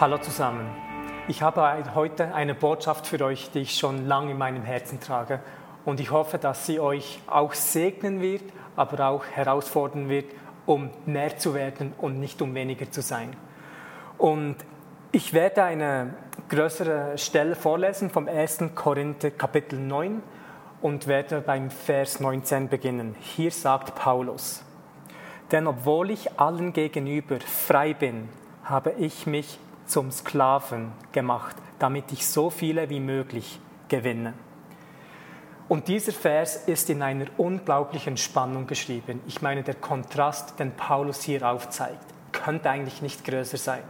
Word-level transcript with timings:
Hallo 0.00 0.16
zusammen. 0.18 0.70
Ich 1.26 1.42
habe 1.42 1.84
heute 1.96 2.32
eine 2.32 2.54
Botschaft 2.54 3.08
für 3.08 3.20
euch, 3.24 3.50
die 3.50 3.62
ich 3.62 3.76
schon 3.76 4.06
lange 4.06 4.30
in 4.30 4.38
meinem 4.38 4.62
Herzen 4.62 5.00
trage. 5.00 5.40
Und 5.84 5.98
ich 5.98 6.12
hoffe, 6.12 6.38
dass 6.38 6.66
sie 6.66 6.78
euch 6.78 7.20
auch 7.26 7.52
segnen 7.52 8.20
wird, 8.20 8.44
aber 8.76 9.08
auch 9.08 9.24
herausfordern 9.24 10.08
wird, 10.08 10.26
um 10.66 10.90
mehr 11.04 11.36
zu 11.36 11.52
werden 11.52 11.94
und 11.98 12.20
nicht 12.20 12.40
um 12.40 12.54
weniger 12.54 12.88
zu 12.92 13.02
sein. 13.02 13.34
Und 14.18 14.54
ich 15.10 15.34
werde 15.34 15.64
eine 15.64 16.14
größere 16.48 17.18
Stelle 17.18 17.56
vorlesen 17.56 18.08
vom 18.08 18.28
1. 18.28 18.66
Korinther 18.76 19.32
Kapitel 19.32 19.80
9 19.80 20.22
und 20.80 21.08
werde 21.08 21.40
beim 21.40 21.72
Vers 21.72 22.20
19 22.20 22.68
beginnen. 22.68 23.16
Hier 23.18 23.50
sagt 23.50 23.96
Paulus, 23.96 24.62
denn 25.50 25.66
obwohl 25.66 26.12
ich 26.12 26.38
allen 26.38 26.72
gegenüber 26.72 27.40
frei 27.40 27.94
bin, 27.94 28.28
habe 28.62 28.92
ich 28.92 29.26
mich 29.26 29.58
zum 29.88 30.12
Sklaven 30.12 30.92
gemacht, 31.12 31.56
damit 31.78 32.12
ich 32.12 32.26
so 32.26 32.50
viele 32.50 32.88
wie 32.90 33.00
möglich 33.00 33.58
gewinne. 33.88 34.34
Und 35.68 35.88
dieser 35.88 36.12
Vers 36.12 36.56
ist 36.66 36.88
in 36.88 37.02
einer 37.02 37.26
unglaublichen 37.36 38.16
Spannung 38.16 38.66
geschrieben. 38.66 39.20
Ich 39.26 39.42
meine, 39.42 39.62
der 39.62 39.74
Kontrast, 39.74 40.58
den 40.58 40.72
Paulus 40.72 41.22
hier 41.22 41.46
aufzeigt, 41.46 42.04
könnte 42.32 42.70
eigentlich 42.70 43.02
nicht 43.02 43.24
größer 43.24 43.58
sein. 43.58 43.82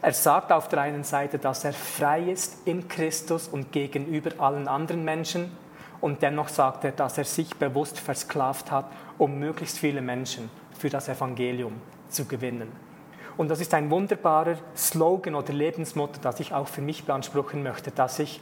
Er 0.00 0.12
sagt 0.12 0.52
auf 0.52 0.68
der 0.68 0.80
einen 0.82 1.02
Seite, 1.02 1.38
dass 1.38 1.64
er 1.64 1.72
frei 1.72 2.22
ist 2.30 2.66
in 2.66 2.86
Christus 2.86 3.48
und 3.48 3.72
gegenüber 3.72 4.30
allen 4.38 4.68
anderen 4.68 5.04
Menschen. 5.04 5.50
Und 6.00 6.22
dennoch 6.22 6.48
sagt 6.48 6.84
er, 6.84 6.92
dass 6.92 7.18
er 7.18 7.24
sich 7.24 7.56
bewusst 7.56 7.98
versklavt 7.98 8.70
hat, 8.70 8.86
um 9.18 9.38
möglichst 9.38 9.78
viele 9.78 10.02
Menschen 10.02 10.50
für 10.78 10.90
das 10.90 11.08
Evangelium 11.08 11.80
zu 12.10 12.26
gewinnen. 12.26 12.70
Und 13.36 13.48
das 13.48 13.60
ist 13.60 13.74
ein 13.74 13.90
wunderbarer 13.90 14.56
Slogan 14.76 15.34
oder 15.34 15.52
Lebensmotto, 15.52 16.20
das 16.22 16.38
ich 16.38 16.54
auch 16.54 16.68
für 16.68 16.82
mich 16.82 17.04
beanspruchen 17.04 17.62
möchte, 17.62 17.90
dass 17.90 18.18
ich, 18.20 18.40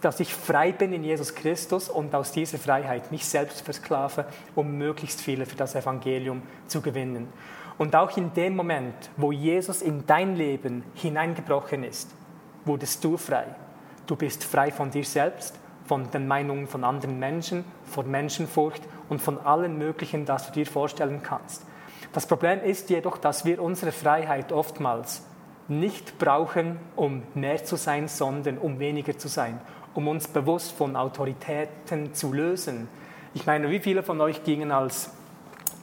dass 0.00 0.20
ich 0.20 0.34
frei 0.34 0.72
bin 0.72 0.92
in 0.92 1.04
Jesus 1.04 1.34
Christus 1.34 1.90
und 1.90 2.14
aus 2.14 2.32
dieser 2.32 2.58
Freiheit 2.58 3.10
mich 3.12 3.26
selbst 3.26 3.60
versklave, 3.60 4.24
um 4.54 4.78
möglichst 4.78 5.20
viele 5.20 5.44
für 5.44 5.56
das 5.56 5.74
Evangelium 5.74 6.42
zu 6.66 6.80
gewinnen. 6.80 7.28
Und 7.76 7.94
auch 7.94 8.16
in 8.16 8.32
dem 8.32 8.56
Moment, 8.56 8.94
wo 9.16 9.32
Jesus 9.32 9.82
in 9.82 10.06
dein 10.06 10.36
Leben 10.36 10.84
hineingebrochen 10.94 11.84
ist, 11.84 12.10
wurdest 12.64 13.02
du 13.04 13.16
frei. 13.16 13.46
Du 14.06 14.16
bist 14.16 14.44
frei 14.44 14.70
von 14.70 14.90
dir 14.90 15.04
selbst, 15.04 15.58
von 15.84 16.10
den 16.10 16.26
Meinungen 16.26 16.68
von 16.68 16.84
anderen 16.84 17.18
Menschen, 17.18 17.64
von 17.84 18.10
Menschenfurcht 18.10 18.82
und 19.08 19.20
von 19.20 19.38
allem 19.38 19.78
Möglichen, 19.78 20.24
das 20.24 20.46
du 20.46 20.52
dir 20.52 20.66
vorstellen 20.66 21.22
kannst. 21.22 21.66
Das 22.12 22.26
Problem 22.26 22.62
ist 22.62 22.90
jedoch, 22.90 23.16
dass 23.16 23.46
wir 23.46 23.62
unsere 23.62 23.90
Freiheit 23.90 24.52
oftmals 24.52 25.22
nicht 25.68 26.18
brauchen, 26.18 26.78
um 26.94 27.22
mehr 27.34 27.64
zu 27.64 27.76
sein, 27.76 28.06
sondern 28.06 28.58
um 28.58 28.78
weniger 28.78 29.16
zu 29.16 29.28
sein, 29.28 29.58
um 29.94 30.08
uns 30.08 30.28
bewusst 30.28 30.72
von 30.72 30.94
Autoritäten 30.94 32.12
zu 32.12 32.32
lösen. 32.32 32.88
Ich 33.32 33.46
meine, 33.46 33.70
wie 33.70 33.78
viele 33.78 34.02
von 34.02 34.20
euch 34.20 34.44
gingen 34.44 34.72
als 34.72 35.10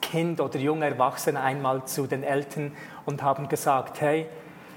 Kind 0.00 0.40
oder 0.40 0.58
junger 0.58 0.86
Erwachsener 0.86 1.42
einmal 1.42 1.84
zu 1.86 2.06
den 2.06 2.22
Eltern 2.22 2.72
und 3.06 3.22
haben 3.22 3.48
gesagt, 3.48 4.00
hey, 4.00 4.26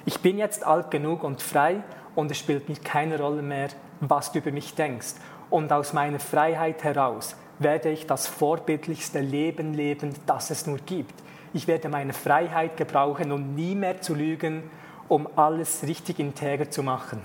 ich 0.06 0.20
bin 0.22 0.40
jetzt 0.40 0.66
alt 0.66 0.90
genug 0.90 1.24
und 1.24 1.42
frei 1.42 1.84
und 2.16 2.32
es 2.32 2.38
spielt 2.40 2.68
mir 2.68 2.78
keine 2.78 3.20
Rolle 3.20 3.44
mehr, 3.44 3.70
was 4.00 4.32
du 4.32 4.40
über 4.40 4.52
mich 4.52 4.74
denkst. 4.74 5.16
Und 5.52 5.72
aus 5.72 5.94
meiner 5.94 6.20
Freiheit 6.20 6.84
heraus 6.84 7.36
werde 7.60 7.90
ich 7.90 8.08
das 8.08 8.26
vorbildlichste 8.28 9.20
Leben 9.20 9.76
leben, 9.76 10.16
das 10.26 10.50
es 10.50 10.66
nur 10.66 10.80
gibt. 10.80 11.23
Ich 11.56 11.68
werde 11.68 11.88
meine 11.88 12.14
Freiheit 12.14 12.78
gebrauchen, 12.78 13.32
um 13.32 13.54
nie 13.54 13.76
mehr 13.76 14.02
zu 14.02 14.16
lügen, 14.16 14.64
um 15.08 15.28
alles 15.36 15.84
richtig 15.84 16.18
integer 16.18 16.72
zu 16.72 16.82
machen. 16.82 17.22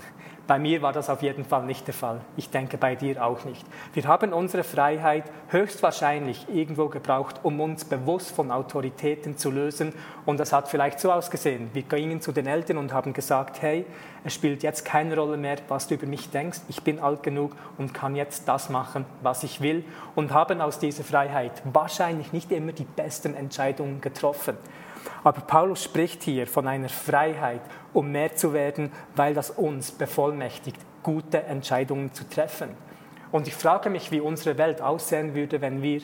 Bei 0.49 0.57
mir 0.57 0.81
war 0.81 0.93
das 0.93 1.11
auf 1.11 1.21
jeden 1.21 1.45
Fall 1.45 1.63
nicht 1.63 1.85
der 1.85 1.93
Fall. 1.93 2.21
Ich 2.35 2.49
denke 2.49 2.79
bei 2.79 2.95
dir 2.95 3.23
auch 3.23 3.45
nicht. 3.45 3.63
Wir 3.93 4.05
haben 4.05 4.33
unsere 4.33 4.63
Freiheit 4.63 5.25
höchstwahrscheinlich 5.49 6.47
irgendwo 6.51 6.87
gebraucht, 6.87 7.41
um 7.43 7.61
uns 7.61 7.85
bewusst 7.85 8.31
von 8.31 8.49
Autoritäten 8.49 9.37
zu 9.37 9.51
lösen. 9.51 9.93
Und 10.25 10.39
das 10.39 10.51
hat 10.51 10.67
vielleicht 10.67 10.99
so 10.99 11.11
ausgesehen. 11.11 11.69
Wir 11.73 11.83
gingen 11.83 12.19
zu 12.19 12.31
den 12.31 12.47
Eltern 12.47 12.79
und 12.79 12.93
haben 12.93 13.13
gesagt, 13.13 13.61
hey, 13.61 13.85
es 14.23 14.33
spielt 14.33 14.63
jetzt 14.63 14.85
keine 14.85 15.15
Rolle 15.15 15.37
mehr, 15.37 15.57
was 15.67 15.87
du 15.87 15.93
über 15.93 16.07
mich 16.07 16.31
denkst. 16.31 16.61
Ich 16.67 16.81
bin 16.81 16.99
alt 16.99 17.21
genug 17.21 17.51
und 17.77 17.93
kann 17.93 18.15
jetzt 18.15 18.47
das 18.47 18.71
machen, 18.71 19.05
was 19.21 19.43
ich 19.43 19.61
will. 19.61 19.85
Und 20.15 20.33
haben 20.33 20.61
aus 20.61 20.79
dieser 20.79 21.03
Freiheit 21.03 21.61
wahrscheinlich 21.71 22.33
nicht 22.33 22.51
immer 22.51 22.71
die 22.71 22.85
besten 22.85 23.35
Entscheidungen 23.35 24.01
getroffen. 24.01 24.57
Aber 25.23 25.41
Paulus 25.41 25.83
spricht 25.83 26.23
hier 26.23 26.47
von 26.47 26.67
einer 26.67 26.89
Freiheit, 26.89 27.61
um 27.93 28.11
mehr 28.11 28.35
zu 28.35 28.53
werden, 28.53 28.91
weil 29.15 29.33
das 29.33 29.49
uns 29.49 29.91
bevollmächtigt, 29.91 30.79
gute 31.03 31.43
Entscheidungen 31.43 32.13
zu 32.13 32.27
treffen. 32.29 32.69
Und 33.31 33.47
ich 33.47 33.55
frage 33.55 33.89
mich, 33.89 34.11
wie 34.11 34.21
unsere 34.21 34.57
Welt 34.57 34.81
aussehen 34.81 35.35
würde, 35.35 35.61
wenn 35.61 35.81
wir 35.81 36.01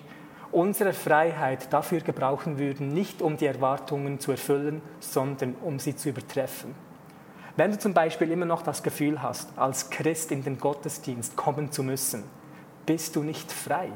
unsere 0.51 0.93
Freiheit 0.93 1.71
dafür 1.73 2.01
gebrauchen 2.01 2.59
würden, 2.59 2.93
nicht 2.93 3.21
um 3.21 3.37
die 3.37 3.45
Erwartungen 3.45 4.19
zu 4.19 4.31
erfüllen, 4.31 4.81
sondern 4.99 5.55
um 5.61 5.79
sie 5.79 5.95
zu 5.95 6.09
übertreffen. 6.09 6.75
Wenn 7.57 7.71
du 7.71 7.79
zum 7.79 7.93
Beispiel 7.93 8.31
immer 8.31 8.45
noch 8.45 8.61
das 8.61 8.83
Gefühl 8.83 9.21
hast, 9.21 9.57
als 9.57 9.89
Christ 9.89 10.31
in 10.31 10.43
den 10.43 10.57
Gottesdienst 10.59 11.35
kommen 11.35 11.71
zu 11.71 11.83
müssen, 11.83 12.23
bist 12.85 13.15
du 13.15 13.23
nicht 13.23 13.51
frei. 13.51 13.89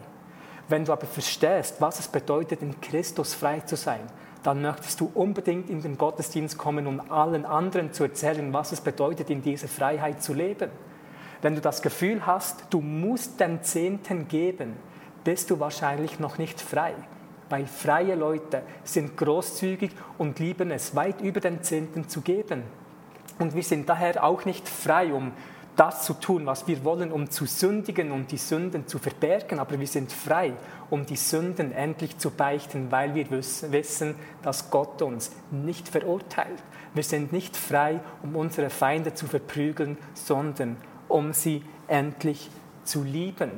Wenn 0.70 0.86
du 0.86 0.94
aber 0.94 1.08
verstehst, 1.08 1.76
was 1.80 2.00
es 2.00 2.08
bedeutet, 2.08 2.62
in 2.62 2.80
Christus 2.80 3.34
frei 3.34 3.60
zu 3.62 3.76
sein, 3.76 4.02
dann 4.44 4.62
möchtest 4.62 5.02
du 5.02 5.12
unbedingt 5.14 5.70
in 5.70 5.82
den 5.82 5.98
Gottesdienst 5.98 6.58
kommen, 6.58 6.88
um 6.88 7.12
allen 7.12 7.46
anderen 7.46 7.92
zu 7.92 8.04
erzählen, 8.04 8.54
was 8.54 8.72
es 8.72 8.82
bedeutet, 8.82 9.30
in 9.30 9.42
dieser 9.42 9.68
Freiheit 9.68 10.24
zu 10.24 10.34
leben. 10.34 10.70
Wenn 11.42 11.56
du 11.56 11.62
das 11.62 11.82
Gefühl 11.82 12.26
hast, 12.26 12.66
du 12.70 12.82
musst 12.82 13.40
den 13.40 13.64
Zehnten 13.64 14.28
geben, 14.28 14.76
bist 15.24 15.50
du 15.50 15.60
wahrscheinlich 15.60 16.20
noch 16.20 16.38
nicht 16.38 16.62
frei. 16.62 16.94
Weil 17.50 17.66
freie 17.66 18.16
Leute 18.16 18.62
sind 18.84 19.18
großzügig 19.18 19.92
und 20.18 20.40
lieben 20.40 20.72
es, 20.72 20.96
weit 20.96 21.22
über 21.22 21.40
den 21.40 21.64
Zehnten 21.64 22.08
zu 22.08 22.22
geben. 22.22 22.64
Und 23.40 23.56
wir 23.56 23.64
sind 23.64 23.90
daher 23.90 24.24
auch 24.24 24.46
nicht 24.46 24.68
frei, 24.68 25.14
um 25.14 25.32
das 25.80 26.04
zu 26.04 26.14
tun, 26.14 26.46
was 26.46 26.68
wir 26.68 26.84
wollen, 26.84 27.10
um 27.10 27.30
zu 27.30 27.46
sündigen 27.46 28.12
und 28.12 28.34
die 28.34 28.38
Sünden 28.38 28.86
zu 28.86 29.00
verbergen, 29.00 29.60
aber 29.60 29.80
wir 29.80 29.88
sind 29.88 30.12
frei, 30.12 30.52
um 30.90 31.06
die 31.06 31.16
Sünden 31.16 31.72
endlich 31.72 32.18
zu 32.18 32.32
beichten, 32.32 32.92
weil 32.92 33.16
wir 33.16 33.32
wissen, 33.32 34.16
dass 34.42 34.72
Gott 34.72 35.02
uns 35.02 35.32
nicht 35.52 35.88
verurteilt. 35.88 36.62
Wir 36.94 37.04
sind 37.04 37.32
nicht 37.32 37.56
frei, 37.56 38.02
um 38.22 38.36
unsere 38.36 38.70
Feinde 38.70 39.14
zu 39.14 39.26
verprügeln, 39.28 39.98
sondern 40.14 40.76
um 41.08 41.32
sie 41.32 41.64
endlich 41.88 42.50
zu 42.84 43.02
lieben. 43.04 43.52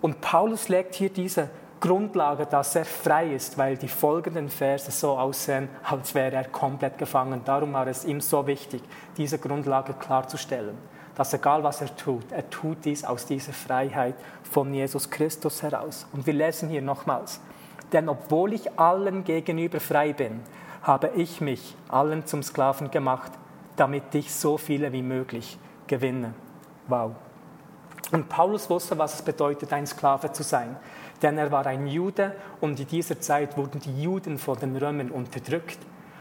Und 0.00 0.22
Paulus 0.22 0.70
legt 0.70 0.94
hier 0.94 1.10
diese 1.10 1.50
Grundlage, 1.80 2.46
dass 2.46 2.76
er 2.76 2.86
frei 2.86 3.34
ist, 3.34 3.58
weil 3.58 3.76
die 3.76 3.88
folgenden 3.88 4.48
Verse 4.48 4.90
so 4.90 5.18
aussehen, 5.18 5.68
als 5.82 6.14
wäre 6.14 6.36
er 6.36 6.44
komplett 6.44 6.96
gefangen. 6.96 7.42
Darum 7.44 7.74
war 7.74 7.86
es 7.88 8.06
ihm 8.06 8.22
so 8.22 8.46
wichtig, 8.46 8.82
diese 9.18 9.38
Grundlage 9.38 9.92
klarzustellen 9.92 10.78
dass 11.18 11.34
egal 11.34 11.64
was 11.64 11.80
er 11.80 11.94
tut, 11.96 12.30
er 12.30 12.48
tut 12.48 12.84
dies 12.84 13.04
aus 13.04 13.26
dieser 13.26 13.52
Freiheit 13.52 14.14
von 14.44 14.72
Jesus 14.72 15.10
Christus 15.10 15.64
heraus. 15.64 16.06
Und 16.12 16.26
wir 16.26 16.32
lesen 16.32 16.68
hier 16.68 16.80
nochmals, 16.80 17.40
denn 17.92 18.08
obwohl 18.08 18.52
ich 18.52 18.78
allen 18.78 19.24
gegenüber 19.24 19.80
frei 19.80 20.12
bin, 20.12 20.40
habe 20.80 21.10
ich 21.16 21.40
mich 21.40 21.74
allen 21.88 22.24
zum 22.24 22.44
Sklaven 22.44 22.92
gemacht, 22.92 23.32
damit 23.74 24.14
ich 24.14 24.32
so 24.32 24.58
viele 24.58 24.92
wie 24.92 25.02
möglich 25.02 25.58
gewinne. 25.88 26.34
Wow. 26.86 27.16
Und 28.12 28.28
Paulus 28.28 28.70
wusste, 28.70 28.96
was 28.96 29.14
es 29.14 29.22
bedeutet, 29.22 29.72
ein 29.72 29.88
Sklave 29.88 30.30
zu 30.30 30.44
sein. 30.44 30.76
Denn 31.20 31.36
er 31.36 31.50
war 31.50 31.66
ein 31.66 31.88
Jude 31.88 32.32
und 32.60 32.78
in 32.78 32.86
dieser 32.86 33.20
Zeit 33.20 33.56
wurden 33.56 33.80
die 33.80 34.02
Juden 34.02 34.38
von 34.38 34.56
den 34.56 34.76
Römern 34.76 35.10
unterdrückt. 35.10 35.78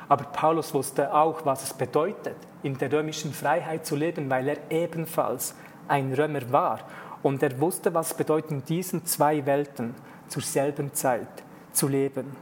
Aber 0.09 0.25
Paulus 0.25 0.73
wusste 0.73 1.13
auch, 1.13 1.45
was 1.45 1.63
es 1.63 1.73
bedeutet, 1.73 2.37
in 2.63 2.77
der 2.77 2.91
römischen 2.91 3.33
Freiheit 3.33 3.85
zu 3.85 3.95
leben, 3.95 4.29
weil 4.29 4.47
er 4.47 4.57
ebenfalls 4.69 5.55
ein 5.87 6.13
Römer 6.13 6.51
war. 6.51 6.79
Und 7.23 7.43
er 7.43 7.59
wusste, 7.59 7.93
was 7.93 8.11
es 8.11 8.13
bedeutet, 8.17 8.51
in 8.51 8.65
diesen 8.65 9.05
zwei 9.05 9.45
Welten 9.45 9.95
zur 10.27 10.43
selben 10.43 10.93
Zeit 10.93 11.27
zu 11.73 11.87
leben. 11.87 12.35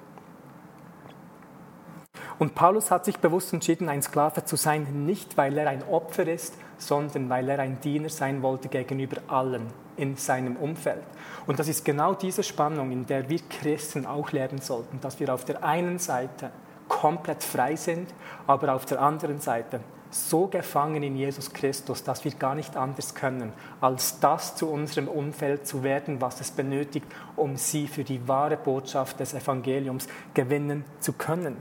Und 2.38 2.54
Paulus 2.54 2.92
hat 2.92 3.06
sich 3.06 3.18
bewusst 3.18 3.54
entschieden, 3.54 3.88
ein 3.88 4.02
Sklave 4.02 4.44
zu 4.44 4.58
sein, 4.58 5.06
nicht 5.06 5.38
weil 5.38 5.58
er 5.58 5.70
ein 5.70 5.84
Opfer 5.88 6.28
ist, 6.28 6.58
sondern 6.78 7.30
weil 7.30 7.48
er 7.48 7.60
ein 7.60 7.80
Diener 7.80 8.10
sein 8.10 8.42
wollte 8.42 8.68
gegenüber 8.68 9.22
allen 9.28 9.68
in 9.96 10.18
seinem 10.18 10.58
Umfeld. 10.58 11.04
Und 11.48 11.60
das 11.60 11.70
ist 11.70 11.86
genau 11.86 12.14
diese 12.14 12.44
Spannung, 12.44 12.92
in 12.92 13.06
der 13.06 13.30
wir 13.30 13.40
Christen 13.50 14.06
auch 14.06 14.34
lernen 14.34 14.60
sollten, 14.60 15.00
dass 15.00 15.20
wir 15.22 15.34
auf 15.34 15.46
der 15.46 15.64
einen 15.64 15.98
Seite 15.98 16.52
komplett 16.88 17.44
frei 17.44 17.76
sind, 17.76 18.14
aber 18.48 18.74
auf 18.74 18.86
der 18.86 19.02
anderen 19.02 19.40
Seite 19.40 19.80
so 20.12 20.48
gefangen 20.48 21.04
in 21.04 21.16
Jesus 21.18 21.52
Christus, 21.52 22.04
dass 22.04 22.24
wir 22.24 22.32
gar 22.32 22.56
nicht 22.56 22.78
anders 22.78 23.16
können, 23.16 23.52
als 23.82 24.20
das 24.20 24.56
zu 24.56 24.70
unserem 24.70 25.08
Umfeld 25.08 25.68
zu 25.68 25.84
werden, 25.84 26.22
was 26.22 26.40
es 26.40 26.52
benötigt, 26.52 27.06
um 27.36 27.58
sie 27.58 27.88
für 27.88 28.04
die 28.04 28.26
wahre 28.28 28.56
Botschaft 28.56 29.20
des 29.20 29.34
Evangeliums 29.34 30.08
gewinnen 30.34 30.86
zu 31.00 31.14
können. 31.14 31.58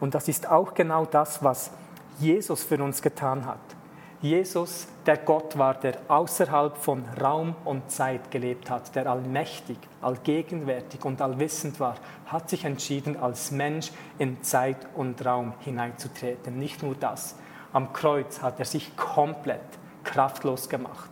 Und 0.00 0.14
das 0.14 0.28
ist 0.28 0.48
auch 0.48 0.74
genau 0.74 1.04
das, 1.04 1.44
was 1.44 1.70
Jesus 2.18 2.64
für 2.64 2.82
uns 2.82 3.02
getan 3.02 3.46
hat. 3.46 3.75
Jesus, 4.22 4.88
der 5.04 5.18
Gott 5.18 5.58
war, 5.58 5.74
der 5.74 5.98
außerhalb 6.08 6.78
von 6.78 7.04
Raum 7.20 7.54
und 7.66 7.90
Zeit 7.90 8.30
gelebt 8.30 8.70
hat, 8.70 8.94
der 8.94 9.06
allmächtig, 9.10 9.76
allgegenwärtig 10.00 11.04
und 11.04 11.20
allwissend 11.20 11.78
war, 11.80 11.96
hat 12.26 12.48
sich 12.48 12.64
entschieden, 12.64 13.18
als 13.18 13.50
Mensch 13.50 13.90
in 14.18 14.42
Zeit 14.42 14.78
und 14.94 15.24
Raum 15.24 15.52
hineinzutreten. 15.60 16.58
Nicht 16.58 16.82
nur 16.82 16.94
das, 16.94 17.36
am 17.74 17.92
Kreuz 17.92 18.40
hat 18.40 18.58
er 18.58 18.64
sich 18.64 18.96
komplett 18.96 19.60
kraftlos 20.02 20.70
gemacht. 20.70 21.10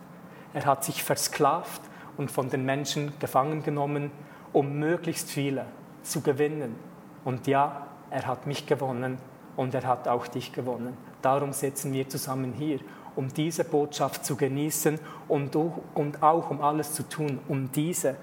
Er 0.55 0.65
hat 0.65 0.83
sich 0.83 1.03
versklavt 1.03 1.81
und 2.17 2.31
von 2.31 2.49
den 2.49 2.65
Menschen 2.65 3.13
gefangen 3.19 3.61
genommen, 3.61 4.09
um 4.51 4.79
möglichst 4.79 5.29
viele 5.29 5.65
zu 6.01 6.21
gewinnen. 6.21 6.75
Und 7.23 7.45
ja, 7.45 7.85
er 8.09 8.25
hat 8.25 8.47
mich 8.47 8.65
gewonnen 8.65 9.19
und 9.55 9.75
er 9.75 9.85
hat 9.85 10.07
auch 10.07 10.25
dich 10.27 10.53
gewonnen. 10.53 10.97
Darum 11.25 11.53
sitzen 11.53 11.91
wir 11.91 12.07
zusammen 12.07 12.53
hier, 12.53 12.77
um 13.15 13.33
diese 13.33 13.63
Botschaft 13.63 14.23
zu 14.23 14.35
genießen 14.35 14.99
und, 15.27 15.55
und 15.55 16.21
auch 16.21 16.51
um 16.51 16.61
alles 16.61 16.93
zu 16.93 17.01
tun, 17.01 17.39
um 17.47 17.71
diese 17.71 18.15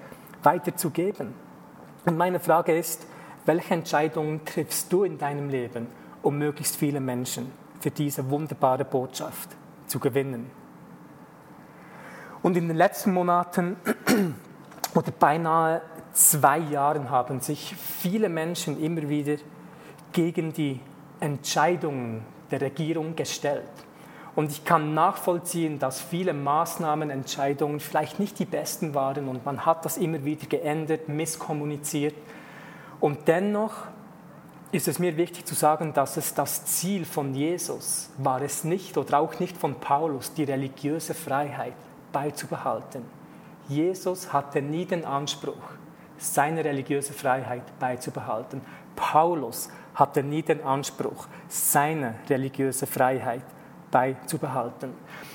weiterzugeben. 0.45 1.35
Und 2.05 2.17
meine 2.17 2.39
Frage 2.39 2.79
ist, 2.79 3.05
welche 3.45 3.75
Entscheidungen 3.75 4.45
triffst 4.45 4.93
du 4.93 5.03
in 5.03 5.19
deinem 5.19 5.49
Leben, 5.49 5.89
um 6.23 6.39
möglichst 6.39 6.77
viele 6.77 7.01
Menschen 7.01 7.51
für 7.81 7.91
diese 7.91 8.31
wunderbare 8.31 8.85
Botschaft 8.85 9.49
zu 9.89 9.99
gewinnen. 9.99 10.49
Und 12.41 12.57
in 12.57 12.69
den 12.69 12.77
letzten 12.77 13.13
Monaten 13.13 13.79
oder 14.95 15.11
beinahe 15.11 15.83
zwei 16.13 16.59
Jahren 16.59 17.11
haben 17.11 17.41
sich 17.41 17.75
viele 17.75 18.29
Menschen 18.29 18.81
immer 18.81 19.09
wieder 19.09 19.39
gegen 20.13 20.53
die 20.53 20.79
Entscheidungen 21.19 22.25
der 22.53 22.61
Regierung 22.61 23.17
gestellt. 23.17 23.65
Und 24.35 24.51
ich 24.51 24.65
kann 24.65 24.95
nachvollziehen, 24.95 25.79
dass 25.79 26.01
viele 26.01 26.33
Maßnahmen, 26.33 27.11
Entscheidungen 27.11 27.81
vielleicht 27.81 28.19
nicht 28.19 28.39
die 28.39 28.47
besten 28.47 28.95
waren 28.95 29.29
und 29.29 29.45
man 29.45 29.67
hat 29.67 29.85
das 29.85 29.99
immer 29.99 30.25
wieder 30.25 30.47
geändert, 30.47 31.09
misskommuniziert. 31.09 32.15
Und 33.01 33.29
dennoch 33.29 33.73
ist 34.71 34.89
es 34.89 34.99
mir 34.99 35.19
wichtig 35.19 35.45
zu 35.45 35.55
sagen, 35.55 35.93
dass 35.93 36.17
es 36.17 36.33
das 36.33 36.65
Ziel 36.65 37.05
von 37.05 37.35
Jesus 37.35 38.09
war 38.17 38.41
es 38.41 38.65
nicht 38.65 38.97
oder 38.97 39.19
auch 39.19 39.39
nicht 39.39 39.57
von 39.59 39.75
Paulus, 39.75 40.33
die 40.33 40.45
religiöse 40.45 41.13
Freiheit 41.13 41.75
beizubehalten. 42.11 43.05
Jesus 43.69 44.33
hatte 44.33 44.63
nie 44.63 44.87
den 44.87 45.05
Anspruch, 45.05 45.63
seine 46.17 46.65
religiöse 46.65 47.13
Freiheit 47.13 47.79
beizubehalten. 47.79 48.63
Paulus 48.97 49.69
hatte 49.95 50.23
nie 50.23 50.43
den 50.43 50.63
Anspruch, 50.63 51.27
seine 51.49 52.15
religiöse 52.29 52.87
Freiheit 52.87 53.45
beizubehalten. 53.91 54.95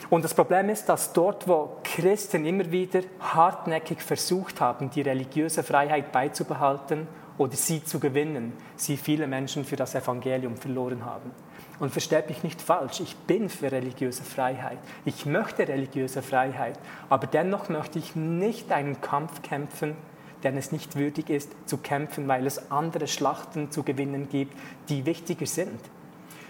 Und 0.10 0.26
das 0.26 0.34
Problem 0.34 0.70
ist, 0.70 0.90
dass 0.90 1.14
dort, 1.14 1.48
wo 1.48 1.78
Christen 1.84 2.46
immer 2.46 2.70
wieder 2.72 3.02
hartnäckig 3.20 4.02
versucht 4.02 4.60
haben, 4.60 4.90
die 4.90 5.02
religiöse 5.02 5.64
Freiheit 5.64 6.12
beizubehalten 6.12 7.08
oder 7.38 7.56
sie 7.56 7.84
zu 7.84 8.00
gewinnen, 8.00 8.54
sie 8.76 8.98
viele 8.98 9.28
Menschen 9.28 9.64
für 9.64 9.76
das 9.76 9.96
Evangelium 9.96 10.58
verloren 10.58 11.06
haben. 11.06 11.32
Und 11.80 11.92
versteht 11.92 12.30
mich 12.30 12.44
nicht 12.44 12.60
falsch, 12.60 13.00
ich 13.02 13.16
bin 13.16 13.50
für 13.50 13.72
religiöse 13.72 14.24
Freiheit. 14.24 14.80
Ich 15.06 15.28
möchte 15.28 15.68
religiöse 15.68 16.24
Freiheit, 16.24 16.80
aber 17.10 17.28
dennoch 17.28 17.70
möchte 17.70 18.00
ich 18.00 18.16
nicht 18.16 18.72
einen 18.72 19.00
Kampf 19.00 19.44
kämpfen, 19.44 19.96
den 20.44 20.58
es 20.58 20.72
nicht 20.72 20.96
würdig 20.96 21.30
ist 21.30 21.52
zu 21.66 21.78
kämpfen, 21.78 22.28
weil 22.28 22.46
es 22.46 22.72
andere 22.72 23.08
Schlachten 23.08 23.72
zu 23.72 23.84
gewinnen 23.84 24.30
gibt, 24.30 24.56
die 24.90 25.06
wichtiger 25.06 25.46
sind. 25.46 25.80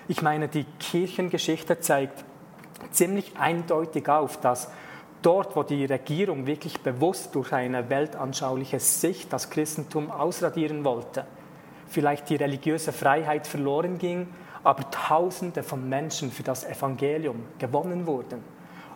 Ich 0.07 0.21
meine, 0.21 0.47
die 0.47 0.65
Kirchengeschichte 0.79 1.79
zeigt 1.79 2.23
ziemlich 2.91 3.33
eindeutig 3.37 4.07
auf, 4.09 4.39
dass 4.39 4.69
dort, 5.21 5.55
wo 5.55 5.63
die 5.63 5.85
Regierung 5.85 6.45
wirklich 6.47 6.79
bewusst 6.81 7.35
durch 7.35 7.51
eine 7.53 7.89
weltanschauliche 7.89 8.79
Sicht 8.79 9.33
das 9.33 9.49
Christentum 9.49 10.11
ausradieren 10.11 10.83
wollte, 10.85 11.25
vielleicht 11.87 12.29
die 12.29 12.35
religiöse 12.35 12.93
Freiheit 12.93 13.47
verloren 13.47 13.97
ging, 13.97 14.27
aber 14.63 14.89
Tausende 14.91 15.63
von 15.63 15.87
Menschen 15.87 16.31
für 16.31 16.43
das 16.43 16.65
Evangelium 16.65 17.43
gewonnen 17.57 18.05
wurden. 18.05 18.43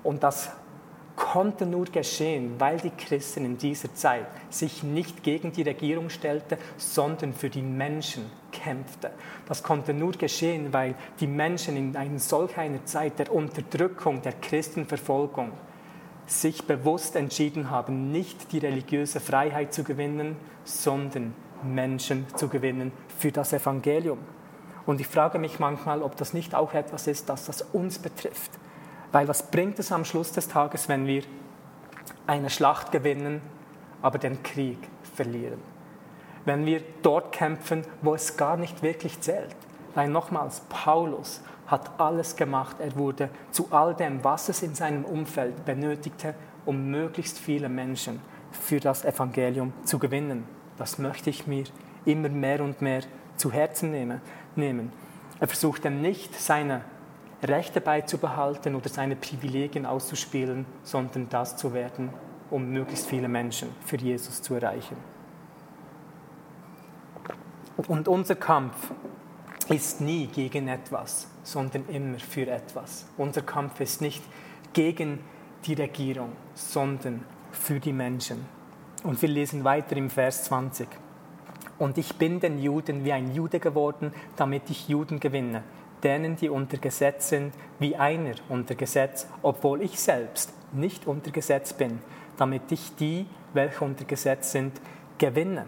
Und 0.03 0.23
das 0.23 0.51
konnte 1.15 1.65
nur 1.65 1.85
geschehen, 1.85 2.55
weil 2.59 2.77
die 2.77 2.91
Christen 2.91 3.45
in 3.45 3.57
dieser 3.57 3.93
Zeit 3.93 4.27
sich 4.49 4.83
nicht 4.83 5.23
gegen 5.23 5.51
die 5.51 5.61
Regierung 5.61 6.09
stellten, 6.09 6.57
sondern 6.77 7.33
für 7.33 7.49
die 7.49 7.61
Menschen 7.61 8.25
kämpften. 8.51 9.11
Das 9.47 9.63
konnte 9.63 9.93
nur 9.93 10.13
geschehen, 10.13 10.73
weil 10.73 10.95
die 11.19 11.27
Menschen 11.27 11.77
in 11.77 11.95
einer 11.95 12.19
solch 12.19 12.57
einer 12.57 12.85
Zeit 12.85 13.19
der 13.19 13.31
Unterdrückung, 13.31 14.21
der 14.21 14.33
Christenverfolgung, 14.33 15.51
sich 16.27 16.63
bewusst 16.63 17.15
entschieden 17.15 17.69
haben, 17.69 18.11
nicht 18.11 18.51
die 18.51 18.59
religiöse 18.59 19.19
Freiheit 19.19 19.73
zu 19.73 19.83
gewinnen, 19.83 20.37
sondern 20.63 21.33
Menschen 21.63 22.25
zu 22.35 22.47
gewinnen 22.47 22.91
für 23.17 23.31
das 23.31 23.53
Evangelium. 23.53 24.19
Und 24.85 24.99
ich 24.99 25.07
frage 25.07 25.39
mich 25.39 25.59
manchmal, 25.59 26.01
ob 26.01 26.15
das 26.15 26.33
nicht 26.33 26.55
auch 26.55 26.73
etwas 26.73 27.07
ist, 27.07 27.29
das 27.29 27.45
das 27.45 27.61
uns 27.61 27.99
betrifft. 27.99 28.51
Weil 29.11 29.27
was 29.27 29.43
bringt 29.43 29.79
es 29.79 29.91
am 29.91 30.05
Schluss 30.05 30.31
des 30.31 30.47
Tages, 30.47 30.87
wenn 30.87 31.05
wir 31.05 31.23
eine 32.27 32.49
Schlacht 32.49 32.91
gewinnen, 32.91 33.41
aber 34.01 34.17
den 34.17 34.41
Krieg 34.43 34.77
verlieren? 35.15 35.59
Wenn 36.45 36.65
wir 36.65 36.81
dort 37.01 37.31
kämpfen, 37.31 37.83
wo 38.01 38.15
es 38.15 38.37
gar 38.37 38.57
nicht 38.57 38.81
wirklich 38.81 39.19
zählt. 39.19 39.55
Weil 39.93 40.07
nochmals, 40.07 40.61
Paulus 40.69 41.41
hat 41.67 41.99
alles 41.99 42.35
gemacht. 42.35 42.77
Er 42.79 42.95
wurde 42.95 43.29
zu 43.51 43.67
all 43.71 43.93
dem, 43.93 44.23
was 44.23 44.49
es 44.49 44.63
in 44.63 44.73
seinem 44.73 45.05
Umfeld 45.05 45.65
benötigte, 45.65 46.33
um 46.65 46.89
möglichst 46.89 47.37
viele 47.37 47.69
Menschen 47.69 48.19
für 48.51 48.79
das 48.79 49.05
Evangelium 49.05 49.73
zu 49.83 49.99
gewinnen. 49.99 50.45
Das 50.77 50.97
möchte 50.97 51.29
ich 51.29 51.47
mir 51.47 51.65
immer 52.05 52.29
mehr 52.29 52.61
und 52.61 52.81
mehr 52.81 53.01
zu 53.37 53.51
Herzen 53.51 53.91
nehmen. 54.55 54.91
Er 55.39 55.47
versuchte 55.47 55.89
nicht, 55.89 56.39
seine 56.39 56.81
Rechte 57.43 57.81
beizubehalten 57.81 58.75
oder 58.75 58.89
seine 58.89 59.15
Privilegien 59.15 59.85
auszuspielen, 59.85 60.65
sondern 60.83 61.27
das 61.29 61.57
zu 61.57 61.73
werden, 61.73 62.11
um 62.51 62.71
möglichst 62.71 63.07
viele 63.07 63.27
Menschen 63.27 63.69
für 63.83 63.97
Jesus 63.97 64.41
zu 64.41 64.55
erreichen. 64.55 64.97
Und 67.87 68.07
unser 68.07 68.35
Kampf 68.35 68.91
ist 69.69 70.01
nie 70.01 70.27
gegen 70.27 70.67
etwas, 70.67 71.27
sondern 71.43 71.87
immer 71.89 72.19
für 72.19 72.47
etwas. 72.47 73.07
Unser 73.17 73.41
Kampf 73.41 73.79
ist 73.79 74.01
nicht 74.01 74.23
gegen 74.73 75.19
die 75.65 75.73
Regierung, 75.73 76.33
sondern 76.53 77.23
für 77.51 77.79
die 77.79 77.93
Menschen. 77.93 78.45
Und 79.03 79.21
wir 79.21 79.29
lesen 79.29 79.63
weiter 79.63 79.97
im 79.97 80.11
Vers 80.11 80.43
20. 80.43 80.87
Und 81.79 81.97
ich 81.97 82.15
bin 82.17 82.39
den 82.39 82.59
Juden 82.59 83.03
wie 83.03 83.13
ein 83.13 83.33
Jude 83.33 83.59
geworden, 83.59 84.13
damit 84.35 84.69
ich 84.69 84.87
Juden 84.87 85.19
gewinne 85.19 85.63
denen, 86.03 86.35
die 86.35 86.49
unter 86.49 86.77
Gesetz 86.77 87.29
sind, 87.29 87.53
wie 87.79 87.95
einer 87.95 88.35
unter 88.49 88.75
Gesetz, 88.75 89.27
obwohl 89.41 89.81
ich 89.81 89.99
selbst 89.99 90.53
nicht 90.73 91.07
unter 91.07 91.31
Gesetz 91.31 91.73
bin, 91.73 91.99
damit 92.37 92.71
ich 92.71 92.95
die, 92.95 93.25
welche 93.53 93.83
unter 93.83 94.05
Gesetz 94.05 94.51
sind, 94.51 94.79
gewinne. 95.17 95.65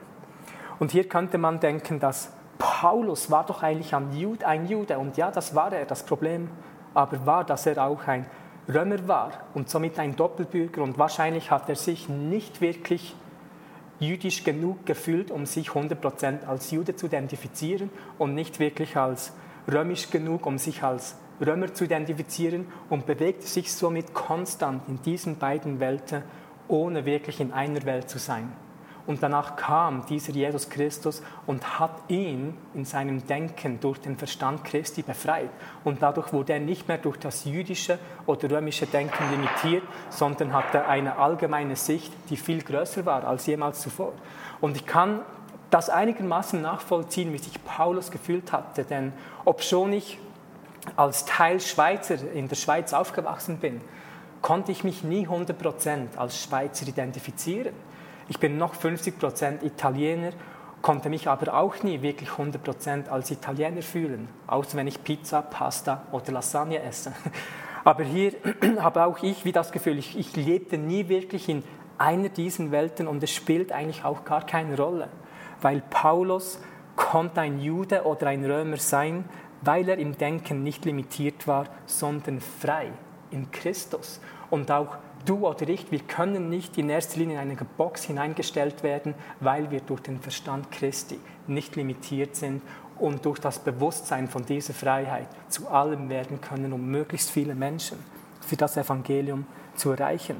Und 0.79 0.91
hier 0.91 1.07
könnte 1.07 1.37
man 1.37 1.59
denken, 1.59 1.99
dass 1.99 2.31
Paulus 2.57 3.29
war 3.29 3.45
doch 3.45 3.63
eigentlich 3.63 3.93
ein 3.93 4.13
Jude, 4.13 4.47
ein 4.47 4.67
Jude. 4.67 4.97
Und 4.97 5.17
ja, 5.17 5.31
das 5.31 5.53
war 5.55 5.71
er. 5.73 5.85
Das 5.85 6.03
Problem 6.03 6.49
aber 6.93 7.25
war, 7.25 7.43
dass 7.43 7.65
er 7.65 7.83
auch 7.83 8.07
ein 8.07 8.25
Römer 8.67 9.07
war 9.07 9.31
und 9.53 9.69
somit 9.69 9.99
ein 9.99 10.15
Doppelbürger. 10.15 10.81
Und 10.81 10.97
wahrscheinlich 10.97 11.51
hat 11.51 11.69
er 11.69 11.75
sich 11.75 12.07
nicht 12.09 12.61
wirklich 12.61 13.15
jüdisch 13.99 14.43
genug 14.43 14.85
gefühlt, 14.85 15.31
um 15.31 15.45
sich 15.45 15.69
100% 15.69 16.45
als 16.45 16.71
Jude 16.71 16.95
zu 16.95 17.07
identifizieren 17.07 17.89
und 18.17 18.35
nicht 18.35 18.59
wirklich 18.59 18.97
als 18.97 19.33
römisch 19.71 20.09
genug, 20.09 20.45
um 20.45 20.57
sich 20.57 20.83
als 20.83 21.15
Römer 21.45 21.73
zu 21.73 21.85
identifizieren 21.85 22.67
und 22.89 23.05
bewegt 23.05 23.43
sich 23.43 23.73
somit 23.73 24.13
konstant 24.13 24.87
in 24.87 25.01
diesen 25.01 25.37
beiden 25.37 25.79
Welten, 25.79 26.23
ohne 26.67 27.05
wirklich 27.05 27.39
in 27.39 27.51
einer 27.51 27.83
Welt 27.85 28.09
zu 28.09 28.19
sein. 28.19 28.51
Und 29.05 29.21
danach 29.21 29.57
kam 29.57 30.05
dieser 30.05 30.31
Jesus 30.31 30.69
Christus 30.69 31.21
und 31.45 31.77
hat 31.77 31.91
ihn 32.07 32.55
in 32.73 32.85
seinem 32.85 33.25
Denken 33.27 33.79
durch 33.81 33.99
den 33.99 34.15
Verstand 34.15 34.63
Christi 34.63 35.01
befreit. 35.01 35.49
Und 35.83 36.01
dadurch 36.01 36.31
wurde 36.31 36.53
er 36.53 36.61
nicht 36.61 36.87
mehr 36.87 36.99
durch 36.99 37.17
das 37.17 37.43
jüdische 37.43 37.99
oder 38.25 38.49
römische 38.49 38.85
Denken 38.85 39.29
limitiert, 39.29 39.83
sondern 40.09 40.53
hatte 40.53 40.85
eine 40.85 41.17
allgemeine 41.17 41.75
Sicht, 41.75 42.13
die 42.29 42.37
viel 42.37 42.61
größer 42.61 43.05
war 43.05 43.25
als 43.25 43.45
jemals 43.45 43.81
zuvor. 43.81 44.13
Und 44.61 44.77
ich 44.77 44.85
kann 44.85 45.19
das 45.73 45.89
einigermaßen 45.89 46.61
nachvollziehen, 46.61 47.33
wie 47.33 47.39
sich 47.39 47.63
Paulus 47.63 48.11
gefühlt 48.11 48.51
hatte, 48.51 48.83
denn 48.83 49.11
obschon 49.43 49.91
ich 49.93 50.19
als 50.95 51.25
Teil 51.25 51.59
Schweizer 51.59 52.15
in 52.33 52.47
der 52.47 52.55
Schweiz 52.55 52.93
aufgewachsen 52.93 53.57
bin, 53.57 53.81
konnte 54.43 54.71
ich 54.71 54.83
mich 54.83 55.03
nie 55.03 55.27
100% 55.27 56.17
als 56.17 56.39
Schweizer 56.39 56.87
identifizieren. 56.87 57.73
Ich 58.27 58.39
bin 58.39 58.57
noch 58.57 58.75
50% 58.75 59.63
Italiener, 59.63 60.31
konnte 60.83 61.09
mich 61.09 61.27
aber 61.27 61.53
auch 61.55 61.81
nie 61.81 62.03
wirklich 62.03 62.29
100% 62.29 63.09
als 63.09 63.31
Italiener 63.31 63.81
fühlen, 63.81 64.27
außer 64.45 64.77
wenn 64.77 64.87
ich 64.87 65.03
Pizza, 65.03 65.41
Pasta 65.41 66.03
oder 66.11 66.33
Lasagne 66.33 66.83
esse. 66.83 67.13
Aber 67.85 68.03
hier 68.03 68.33
habe 68.79 69.05
auch 69.05 69.21
ich 69.23 69.43
wie 69.43 69.51
das 69.51 69.71
Gefühl, 69.73 69.97
ich, 69.97 70.17
ich 70.17 70.35
lebte 70.37 70.77
nie 70.77 71.09
wirklich 71.09 71.49
in 71.49 71.63
einer 71.97 72.29
dieser 72.29 72.71
Welten 72.71 73.07
und 73.07 73.21
es 73.23 73.31
spielt 73.31 73.73
eigentlich 73.73 74.05
auch 74.05 74.23
gar 74.23 74.45
keine 74.45 74.77
Rolle, 74.77 75.09
weil 75.63 75.81
Paulus 75.89 76.59
konnte 76.95 77.41
ein 77.41 77.59
Jude 77.59 78.03
oder 78.03 78.27
ein 78.27 78.45
Römer 78.45 78.77
sein, 78.77 79.25
weil 79.61 79.87
er 79.89 79.97
im 79.97 80.17
Denken 80.17 80.63
nicht 80.63 80.85
limitiert 80.85 81.47
war, 81.47 81.67
sondern 81.85 82.41
frei 82.41 82.91
in 83.31 83.51
Christus. 83.51 84.19
Und 84.49 84.69
auch 84.69 84.97
du 85.25 85.47
oder 85.47 85.67
ich, 85.69 85.91
wir 85.91 85.99
können 85.99 86.49
nicht 86.49 86.77
in 86.77 86.89
erster 86.89 87.19
Linie 87.19 87.41
in 87.41 87.49
eine 87.49 87.55
Box 87.77 88.03
hineingestellt 88.03 88.83
werden, 88.83 89.15
weil 89.39 89.71
wir 89.71 89.79
durch 89.81 90.01
den 90.01 90.19
Verstand 90.19 90.71
Christi 90.71 91.19
nicht 91.47 91.75
limitiert 91.75 92.35
sind 92.35 92.61
und 92.99 93.25
durch 93.25 93.39
das 93.39 93.59
Bewusstsein 93.59 94.27
von 94.27 94.45
dieser 94.45 94.73
Freiheit 94.73 95.27
zu 95.47 95.69
allem 95.69 96.09
werden 96.09 96.41
können, 96.41 96.73
um 96.73 96.85
möglichst 96.85 97.31
viele 97.31 97.55
Menschen 97.55 97.97
für 98.41 98.57
das 98.57 98.77
Evangelium 98.77 99.47
zu 99.75 99.91
erreichen. 99.91 100.35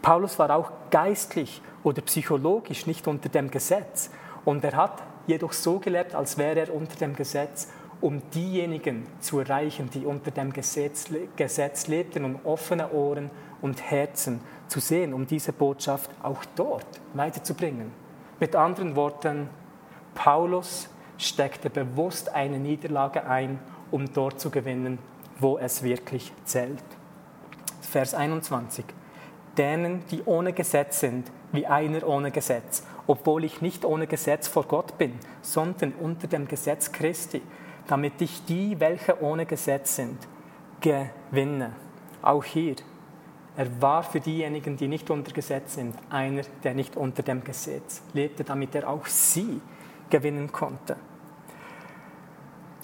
Paulus 0.00 0.38
war 0.38 0.50
auch 0.50 0.70
geistlich 0.90 1.60
oder 1.82 2.00
psychologisch 2.02 2.86
nicht 2.86 3.06
unter 3.06 3.28
dem 3.28 3.50
Gesetz 3.50 4.10
und 4.44 4.64
er 4.64 4.76
hat 4.76 5.02
jedoch 5.26 5.52
so 5.52 5.78
gelebt, 5.78 6.14
als 6.14 6.38
wäre 6.38 6.60
er 6.60 6.74
unter 6.74 6.96
dem 6.96 7.14
Gesetz, 7.14 7.68
um 8.00 8.20
diejenigen 8.30 9.06
zu 9.20 9.38
erreichen, 9.38 9.88
die 9.90 10.04
unter 10.04 10.32
dem 10.32 10.52
Gesetz, 10.52 11.08
Gesetz 11.36 11.86
lebten, 11.86 12.24
um 12.24 12.40
offene 12.44 12.90
Ohren 12.90 13.30
und 13.60 13.80
Herzen 13.90 14.40
zu 14.66 14.80
sehen, 14.80 15.14
um 15.14 15.26
diese 15.26 15.52
Botschaft 15.52 16.10
auch 16.22 16.44
dort 16.56 16.86
weiterzubringen. 17.14 17.92
Mit 18.40 18.56
anderen 18.56 18.96
Worten, 18.96 19.48
Paulus 20.14 20.88
steckte 21.16 21.70
bewusst 21.70 22.34
eine 22.34 22.58
Niederlage 22.58 23.24
ein, 23.24 23.60
um 23.92 24.12
dort 24.12 24.40
zu 24.40 24.50
gewinnen, 24.50 24.98
wo 25.38 25.58
es 25.58 25.84
wirklich 25.84 26.32
zählt. 26.44 26.82
Vers 27.80 28.14
21. 28.14 28.84
Denen, 29.56 30.02
die 30.10 30.22
ohne 30.24 30.52
Gesetz 30.52 31.00
sind, 31.00 31.30
wie 31.52 31.66
einer 31.66 32.06
ohne 32.06 32.30
Gesetz, 32.30 32.84
obwohl 33.06 33.44
ich 33.44 33.60
nicht 33.60 33.84
ohne 33.84 34.06
Gesetz 34.06 34.48
vor 34.48 34.64
Gott 34.64 34.98
bin, 34.98 35.18
sondern 35.40 35.92
unter 35.92 36.26
dem 36.26 36.48
Gesetz 36.48 36.92
Christi, 36.92 37.42
damit 37.86 38.20
ich 38.20 38.44
die, 38.44 38.78
welche 38.78 39.22
ohne 39.22 39.46
Gesetz 39.46 39.96
sind, 39.96 40.18
gewinne. 40.80 41.72
Auch 42.22 42.44
hier 42.44 42.76
er 43.56 43.82
war 43.82 44.02
für 44.02 44.20
diejenigen, 44.20 44.76
die 44.76 44.88
nicht 44.88 45.10
unter 45.10 45.32
Gesetz 45.32 45.74
sind, 45.74 45.94
einer, 46.08 46.42
der 46.64 46.74
nicht 46.74 46.96
unter 46.96 47.22
dem 47.22 47.44
Gesetz 47.44 48.02
lebte, 48.14 48.44
damit 48.44 48.74
er 48.74 48.88
auch 48.88 49.06
sie 49.06 49.60
gewinnen 50.08 50.50
konnte. 50.52 50.96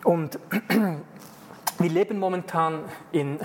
Und 0.04 0.38
wir 1.78 1.90
leben 1.90 2.18
momentan 2.18 2.84
in, 3.12 3.38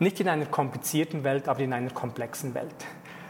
nicht 0.00 0.18
in 0.18 0.28
einer 0.28 0.46
komplizierten 0.46 1.22
Welt, 1.22 1.48
aber 1.48 1.60
in 1.60 1.72
einer 1.72 1.90
komplexen 1.90 2.52
Welt. 2.54 2.74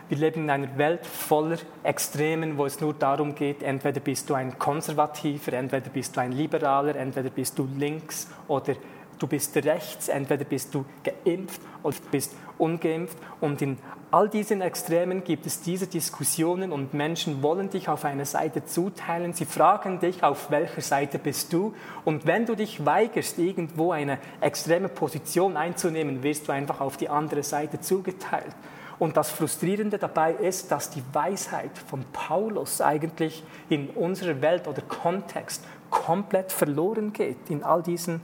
Wir 0.08 0.18
leben 0.18 0.42
in 0.42 0.50
einer 0.50 0.78
Welt 0.78 1.04
voller 1.04 1.58
Extremen, 1.82 2.56
wo 2.56 2.64
es 2.64 2.80
nur 2.80 2.94
darum 2.94 3.34
geht, 3.34 3.64
entweder 3.64 3.98
bist 3.98 4.30
du 4.30 4.34
ein 4.34 4.56
Konservativer, 4.56 5.52
entweder 5.52 5.90
bist 5.90 6.16
du 6.16 6.20
ein 6.20 6.30
Liberaler, 6.30 6.94
entweder 6.94 7.28
bist 7.28 7.58
du 7.58 7.68
links 7.76 8.28
oder 8.46 8.76
du 9.18 9.26
bist 9.26 9.56
rechts, 9.56 10.08
entweder 10.08 10.44
bist 10.44 10.72
du 10.72 10.84
geimpft 11.02 11.60
oder 11.82 11.96
bist 12.12 12.36
ungeimpft. 12.56 13.16
Und 13.40 13.60
in 13.62 13.78
all 14.12 14.28
diesen 14.28 14.60
Extremen 14.60 15.24
gibt 15.24 15.44
es 15.44 15.62
diese 15.62 15.88
Diskussionen 15.88 16.70
und 16.70 16.94
Menschen 16.94 17.42
wollen 17.42 17.70
dich 17.70 17.88
auf 17.88 18.04
eine 18.04 18.26
Seite 18.26 18.64
zuteilen. 18.64 19.32
Sie 19.32 19.44
fragen 19.44 19.98
dich, 19.98 20.22
auf 20.22 20.52
welcher 20.52 20.82
Seite 20.82 21.18
bist 21.18 21.52
du. 21.52 21.74
Und 22.04 22.26
wenn 22.26 22.46
du 22.46 22.54
dich 22.54 22.86
weigerst, 22.86 23.38
irgendwo 23.40 23.90
eine 23.90 24.18
extreme 24.40 24.88
Position 24.88 25.56
einzunehmen, 25.56 26.22
wirst 26.22 26.46
du 26.46 26.52
einfach 26.52 26.80
auf 26.80 26.96
die 26.96 27.08
andere 27.08 27.42
Seite 27.42 27.80
zugeteilt. 27.80 28.54
Und 28.98 29.16
das 29.16 29.30
Frustrierende 29.30 29.98
dabei 29.98 30.32
ist, 30.32 30.70
dass 30.70 30.90
die 30.90 31.02
Weisheit 31.12 31.76
von 31.76 32.04
Paulus 32.12 32.80
eigentlich 32.80 33.44
in 33.68 33.90
unserer 33.90 34.40
Welt 34.40 34.66
oder 34.66 34.80
Kontext 34.82 35.64
komplett 35.90 36.50
verloren 36.50 37.12
geht 37.12 37.50
in 37.50 37.62
all 37.62 37.82
diesen 37.82 38.20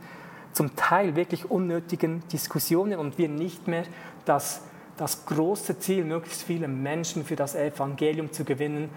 zum 0.52 0.76
Teil 0.76 1.16
wirklich 1.16 1.50
unnötigen 1.50 2.22
Diskussionen 2.28 2.98
und 2.98 3.18
wir 3.18 3.28
nicht 3.28 3.68
mehr 3.68 3.84
das, 4.24 4.62
das 4.96 5.24
große 5.26 5.78
Ziel, 5.78 6.04
möglichst 6.04 6.42
viele 6.42 6.68
Menschen 6.68 7.24
für 7.24 7.36
das 7.36 7.54
Evangelium 7.54 8.32
zu 8.32 8.44
gewinnen, 8.44 8.90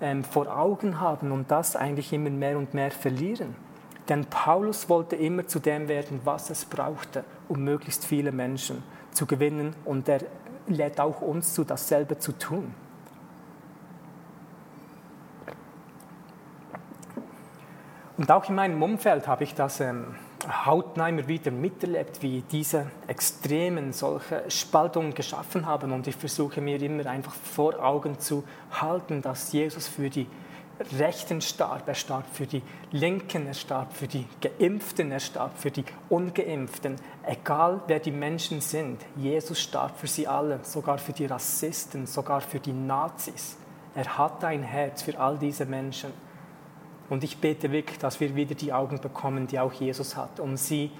ähm, 0.00 0.24
vor 0.24 0.48
Augen 0.56 1.00
haben 1.00 1.32
und 1.32 1.50
das 1.50 1.76
eigentlich 1.76 2.12
immer 2.12 2.30
mehr 2.30 2.58
und 2.58 2.74
mehr 2.74 2.90
verlieren. 2.90 3.54
Denn 4.08 4.24
Paulus 4.26 4.88
wollte 4.88 5.16
immer 5.16 5.46
zu 5.46 5.58
dem 5.58 5.88
werden, 5.88 6.20
was 6.24 6.50
es 6.50 6.64
brauchte, 6.64 7.24
um 7.48 7.64
möglichst 7.64 8.04
viele 8.04 8.30
Menschen 8.30 8.82
zu 9.12 9.26
gewinnen 9.26 9.74
und 9.84 10.08
er 10.08 10.20
lädt 10.66 11.00
auch 11.00 11.20
uns 11.20 11.54
zu, 11.54 11.64
dasselbe 11.64 12.18
zu 12.18 12.32
tun. 12.32 12.74
Und 18.16 18.30
auch 18.30 18.48
in 18.48 18.54
meinem 18.54 18.82
Umfeld 18.82 19.28
habe 19.28 19.44
ich 19.44 19.54
das 19.54 19.80
ähm, 19.80 20.14
hautnah 20.64 21.08
immer 21.08 21.28
wieder 21.28 21.50
miterlebt, 21.50 22.22
wie 22.22 22.42
diese 22.50 22.90
Extremen 23.06 23.92
solche 23.92 24.50
Spaltungen 24.50 25.12
geschaffen 25.12 25.66
haben. 25.66 25.92
Und 25.92 26.06
ich 26.06 26.16
versuche 26.16 26.60
mir 26.62 26.80
immer 26.80 27.06
einfach 27.06 27.34
vor 27.34 27.78
Augen 27.82 28.18
zu 28.18 28.44
halten, 28.72 29.20
dass 29.20 29.52
Jesus 29.52 29.86
für 29.86 30.08
die 30.08 30.26
Rechten 30.98 31.40
starb, 31.40 31.88
er 31.88 31.94
starb 31.94 32.26
für 32.32 32.46
die 32.46 32.62
Linken, 32.92 33.46
er 33.46 33.54
starb 33.54 33.94
für 33.94 34.06
die 34.06 34.26
Geimpften, 34.40 35.10
er 35.10 35.20
starb 35.20 35.56
für 35.56 35.70
die 35.70 35.84
Ungeimpften. 36.10 36.96
Egal 37.24 37.80
wer 37.86 37.98
die 37.98 38.10
Menschen 38.10 38.60
sind, 38.60 39.00
Jesus 39.16 39.60
starb 39.60 39.98
für 39.98 40.06
sie 40.06 40.28
alle, 40.28 40.60
sogar 40.62 40.98
für 40.98 41.12
die 41.12 41.26
Rassisten, 41.26 42.06
sogar 42.06 42.42
für 42.42 42.60
die 42.60 42.74
Nazis. 42.74 43.56
Er 43.94 44.18
hatte 44.18 44.48
ein 44.48 44.62
Herz 44.62 45.02
für 45.02 45.18
all 45.18 45.38
diese 45.38 45.64
Menschen. 45.64 46.12
Und 47.08 47.24
ich 47.24 47.38
bete 47.38 47.72
wirklich, 47.72 47.98
dass 47.98 48.20
wir 48.20 48.34
wieder 48.36 48.54
die 48.54 48.72
Augen 48.72 49.00
bekommen, 49.00 49.46
die 49.46 49.58
auch 49.58 49.72
Jesus 49.72 50.16
hat, 50.16 50.40
um 50.40 50.56
sie 50.56 50.90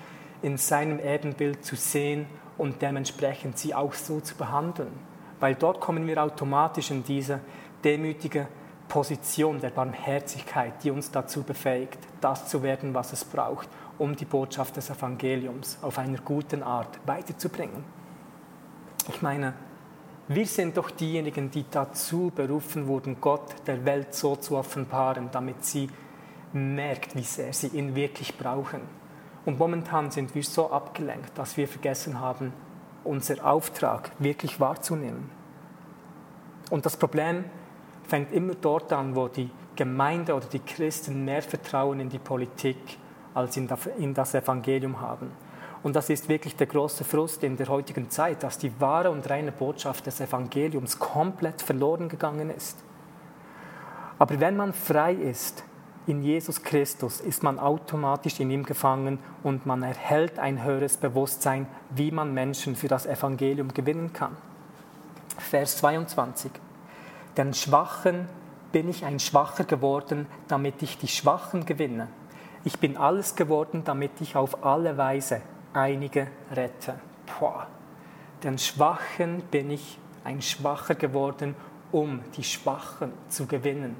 in 0.41 0.57
seinem 0.57 1.01
Ebenbild 1.01 1.65
zu 1.65 1.77
sehen 1.77 2.27
und 2.57 2.81
dementsprechend 2.81 3.59
sie 3.59 3.75
auch 3.75 3.93
so 3.93 4.21
zu 4.21 4.37
behandeln. 4.37 4.93
Weil 5.41 5.55
dort 5.55 5.81
kommen 5.81 6.07
wir 6.07 6.23
automatisch 6.23 6.91
in 6.91 7.05
diese 7.05 7.41
demütige 7.85 8.49
Position 8.89 9.61
der 9.61 9.71
Barmherzigkeit, 9.71 10.83
die 10.83 10.91
uns 10.91 11.11
dazu 11.11 11.43
befähigt, 11.43 11.99
das 12.21 12.49
zu 12.49 12.63
werden, 12.63 12.95
was 12.95 13.13
es 13.13 13.25
braucht, 13.25 13.69
um 13.99 14.15
die 14.15 14.25
Botschaft 14.25 14.77
des 14.77 14.91
Evangeliums 14.91 15.79
auf 15.83 15.99
einer 15.99 16.19
guten 16.19 16.63
Art 16.63 16.99
weiterzubringen. 17.07 17.85
Ich 19.09 19.23
meine, 19.23 19.55
wir 20.29 20.47
sind 20.47 20.77
doch 20.77 20.91
diejenigen, 20.91 21.51
die 21.51 21.65
dazu 21.71 22.33
berufen 22.35 22.87
wurden, 22.89 23.21
Gott 23.21 23.55
der 23.67 23.85
Welt 23.85 24.15
so 24.15 24.37
zu 24.37 24.57
offenbaren, 24.57 25.29
damit 25.31 25.65
sie 25.65 25.89
merkt, 26.53 27.15
wie 27.15 27.23
sehr 27.23 27.53
sie 27.53 27.69
ihn 27.69 27.95
wirklich 27.95 28.37
brauchen. 28.37 28.81
Und 29.45 29.59
momentan 29.59 30.11
sind 30.11 30.35
wir 30.35 30.43
so 30.43 30.71
abgelenkt, 30.71 31.39
dass 31.39 31.57
wir 31.57 31.69
vergessen 31.69 32.19
haben, 32.19 32.53
unser 33.05 33.45
Auftrag 33.47 34.11
wirklich 34.19 34.59
wahrzunehmen. 34.59 35.31
Und 36.71 36.85
das 36.85 36.97
Problem 36.97 37.45
fängt 38.07 38.33
immer 38.33 38.55
dort 38.55 38.93
an, 38.93 39.15
wo 39.15 39.29
die 39.29 39.51
Gemeinde 39.75 40.35
oder 40.35 40.47
die 40.47 40.61
Christen 40.61 41.25
mehr 41.25 41.43
Vertrauen 41.43 42.01
in 42.01 42.09
die 42.09 42.19
Politik 42.19 42.77
als 43.35 43.57
in 43.57 44.15
das 44.15 44.35
Evangelium 44.35 45.01
haben. 45.01 45.31
Und 45.83 45.95
das 45.95 46.11
ist 46.11 46.29
wirklich 46.29 46.57
der 46.57 46.67
große 46.67 47.05
Frust 47.05 47.45
in 47.45 47.57
der 47.57 47.69
heutigen 47.69 48.11
Zeit, 48.11 48.43
dass 48.43 48.59
die 48.59 48.73
wahre 48.81 49.11
und 49.11 49.29
reine 49.29 49.53
Botschaft 49.53 50.07
des 50.07 50.21
Evangeliums 50.21 50.99
komplett 50.99 51.63
verloren 51.63 52.09
gegangen 52.09 52.51
ist. 52.51 52.83
Aber 54.19 54.41
wenn 54.41 54.57
man 54.57 54.73
frei 54.73 55.13
ist 55.13 55.63
in 56.07 56.23
Jesus 56.23 56.63
Christus, 56.63 57.21
ist 57.21 57.43
man 57.43 57.59
automatisch 57.59 58.41
in 58.41 58.51
ihm 58.51 58.65
gefangen 58.65 59.19
und 59.43 59.67
man 59.67 59.83
erhält 59.83 60.39
ein 60.39 60.65
höheres 60.65 60.97
Bewusstsein, 60.97 61.67
wie 61.91 62.11
man 62.11 62.33
Menschen 62.33 62.75
für 62.75 62.89
das 62.89 63.07
Evangelium 63.07 63.75
gewinnen 63.75 64.13
kann. 64.13 64.37
Vers 65.39 65.77
22. 65.77 66.51
Den 67.37 67.53
Schwachen 67.53 68.29
bin 68.73 68.89
ich 68.89 69.05
ein 69.05 69.21
Schwacher 69.21 69.65
geworden, 69.65 70.27
damit 70.49 70.83
ich 70.83 70.99
die 70.99 71.09
Schwachen 71.09 71.67
gewinne. 71.67 72.09
Ich 72.65 72.79
bin 72.79 72.97
alles 72.97 73.37
geworden, 73.37 73.83
damit 73.85 74.21
ich 74.21 74.37
auf 74.37 74.65
alle 74.65 74.97
Weise 74.97 75.43
einige 75.73 76.29
rette. 76.51 76.95
Boah. 77.39 77.67
Den 78.43 78.59
Schwachen 78.59 79.43
bin 79.51 79.71
ich 79.71 79.99
ein 80.25 80.43
Schwacher 80.43 80.95
geworden, 80.95 81.55
um 81.93 82.21
die 82.37 82.45
Schwachen 82.45 83.13
zu 83.29 83.47
gewinnen. 83.47 83.97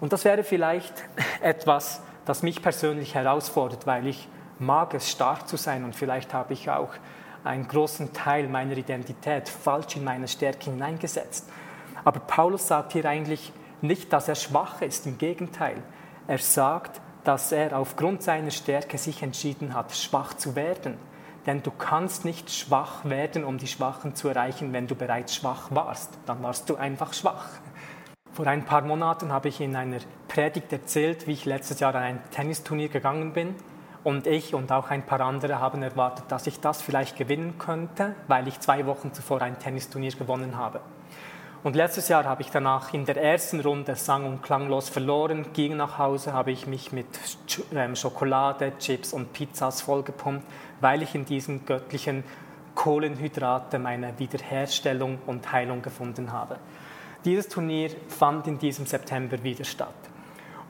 Und 0.00 0.12
das 0.12 0.24
wäre 0.24 0.44
vielleicht 0.44 1.04
etwas, 1.40 2.02
das 2.24 2.42
mich 2.42 2.62
persönlich 2.62 3.14
herausfordert, 3.14 3.86
weil 3.86 4.06
ich 4.06 4.28
mag 4.58 4.94
es, 4.94 5.10
stark 5.10 5.48
zu 5.48 5.56
sein 5.56 5.84
und 5.84 5.94
vielleicht 5.94 6.32
habe 6.32 6.52
ich 6.52 6.70
auch 6.70 6.90
einen 7.42 7.68
großen 7.68 8.12
Teil 8.12 8.48
meiner 8.48 8.76
Identität 8.76 9.48
falsch 9.48 9.96
in 9.96 10.04
meine 10.04 10.28
Stärke 10.28 10.70
hineingesetzt. 10.70 11.48
Aber 12.04 12.20
Paulus 12.20 12.68
sagt 12.68 12.92
hier 12.92 13.06
eigentlich 13.06 13.52
nicht, 13.80 14.12
dass 14.12 14.28
er 14.28 14.34
schwach 14.34 14.82
ist, 14.82 15.06
im 15.06 15.18
Gegenteil. 15.18 15.82
Er 16.26 16.38
sagt, 16.38 17.00
dass 17.24 17.52
er 17.52 17.78
aufgrund 17.78 18.22
seiner 18.22 18.50
Stärke 18.50 18.98
sich 18.98 19.22
entschieden 19.22 19.74
hat, 19.74 19.94
schwach 19.96 20.34
zu 20.34 20.54
werden. 20.54 20.98
Denn 21.46 21.62
du 21.62 21.70
kannst 21.70 22.24
nicht 22.24 22.50
schwach 22.50 23.04
werden, 23.04 23.44
um 23.44 23.58
die 23.58 23.66
Schwachen 23.66 24.14
zu 24.14 24.28
erreichen, 24.28 24.72
wenn 24.72 24.86
du 24.86 24.94
bereits 24.94 25.34
schwach 25.34 25.70
warst. 25.70 26.10
Dann 26.26 26.42
warst 26.42 26.70
du 26.70 26.76
einfach 26.76 27.12
schwach. 27.12 27.48
Vor 28.32 28.46
ein 28.46 28.64
paar 28.64 28.82
Monaten 28.82 29.30
habe 29.30 29.48
ich 29.48 29.60
in 29.60 29.76
einer 29.76 29.98
Predigt 30.28 30.72
erzählt, 30.72 31.26
wie 31.26 31.32
ich 31.32 31.44
letztes 31.44 31.80
Jahr 31.80 31.94
an 31.94 32.02
ein 32.02 32.30
Tennisturnier 32.30 32.88
gegangen 32.88 33.32
bin. 33.32 33.54
Und 34.02 34.26
ich 34.26 34.54
und 34.54 34.72
auch 34.72 34.90
ein 34.90 35.04
paar 35.04 35.20
andere 35.20 35.60
haben 35.60 35.82
erwartet, 35.82 36.26
dass 36.28 36.46
ich 36.46 36.60
das 36.60 36.82
vielleicht 36.82 37.16
gewinnen 37.16 37.58
könnte, 37.58 38.14
weil 38.26 38.48
ich 38.48 38.60
zwei 38.60 38.84
Wochen 38.86 39.12
zuvor 39.14 39.40
ein 39.40 39.58
Tennisturnier 39.58 40.12
gewonnen 40.12 40.58
habe. 40.58 40.80
Und 41.64 41.76
letztes 41.76 42.08
Jahr 42.08 42.24
habe 42.24 42.42
ich 42.42 42.50
danach 42.50 42.92
in 42.92 43.06
der 43.06 43.16
ersten 43.16 43.60
Runde 43.60 43.96
sang- 43.96 44.26
und 44.26 44.42
klanglos 44.42 44.90
verloren, 44.90 45.46
ging 45.54 45.78
nach 45.78 45.96
Hause, 45.96 46.34
habe 46.34 46.52
ich 46.52 46.66
mich 46.66 46.92
mit 46.92 47.06
ähm, 47.74 47.96
Schokolade, 47.96 48.74
Chips 48.78 49.14
und 49.14 49.32
Pizzas 49.32 49.80
vollgepumpt, 49.80 50.46
weil 50.82 51.02
ich 51.02 51.14
in 51.14 51.24
diesen 51.24 51.64
göttlichen 51.64 52.22
Kohlenhydrate 52.74 53.78
meine 53.78 54.18
Wiederherstellung 54.18 55.18
und 55.24 55.52
Heilung 55.52 55.80
gefunden 55.80 56.32
habe. 56.32 56.58
Dieses 57.24 57.48
Turnier 57.48 57.90
fand 58.08 58.46
in 58.46 58.58
diesem 58.58 58.84
September 58.84 59.42
wieder 59.42 59.64
statt. 59.64 59.94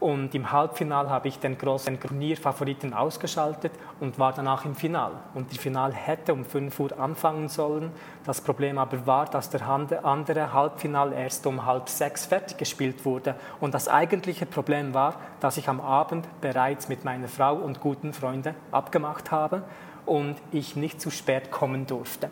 Und 0.00 0.34
im 0.34 0.52
Halbfinal 0.52 1.08
habe 1.08 1.28
ich 1.28 1.38
den 1.38 1.56
großen 1.56 1.98
Turnierfavoriten 1.98 2.92
ausgeschaltet 2.92 3.72
und 4.00 4.18
war 4.18 4.32
danach 4.32 4.64
im 4.64 4.74
Final. 4.74 5.12
Und 5.34 5.50
das 5.50 5.58
Final 5.58 5.92
hätte 5.92 6.32
um 6.32 6.44
5 6.44 6.78
Uhr 6.80 6.98
anfangen 6.98 7.48
sollen. 7.48 7.90
Das 8.24 8.40
Problem 8.40 8.76
aber 8.78 9.06
war, 9.06 9.26
dass 9.26 9.50
der 9.50 9.66
andere 9.66 10.52
Halbfinal 10.52 11.12
erst 11.12 11.46
um 11.46 11.64
halb 11.64 11.88
sechs 11.88 12.26
fertig 12.26 12.58
gespielt 12.58 13.04
wurde. 13.04 13.34
Und 13.60 13.72
das 13.72 13.88
eigentliche 13.88 14.46
Problem 14.46 14.94
war, 14.94 15.14
dass 15.40 15.56
ich 15.56 15.68
am 15.68 15.80
Abend 15.80 16.26
bereits 16.40 16.88
mit 16.88 17.04
meiner 17.04 17.28
Frau 17.28 17.54
und 17.54 17.80
guten 17.80 18.12
Freunden 18.12 18.54
abgemacht 18.72 19.30
habe 19.30 19.62
und 20.06 20.36
ich 20.52 20.76
nicht 20.76 21.00
zu 21.00 21.10
spät 21.10 21.50
kommen 21.50 21.86
durfte. 21.86 22.30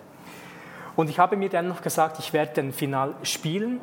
Und 0.95 1.09
ich 1.09 1.19
habe 1.19 1.37
mir 1.37 1.49
dann 1.49 1.69
noch 1.69 1.81
gesagt, 1.81 2.19
ich 2.19 2.33
werde 2.33 2.53
den 2.55 2.73
Final 2.73 3.15
spielen 3.23 3.81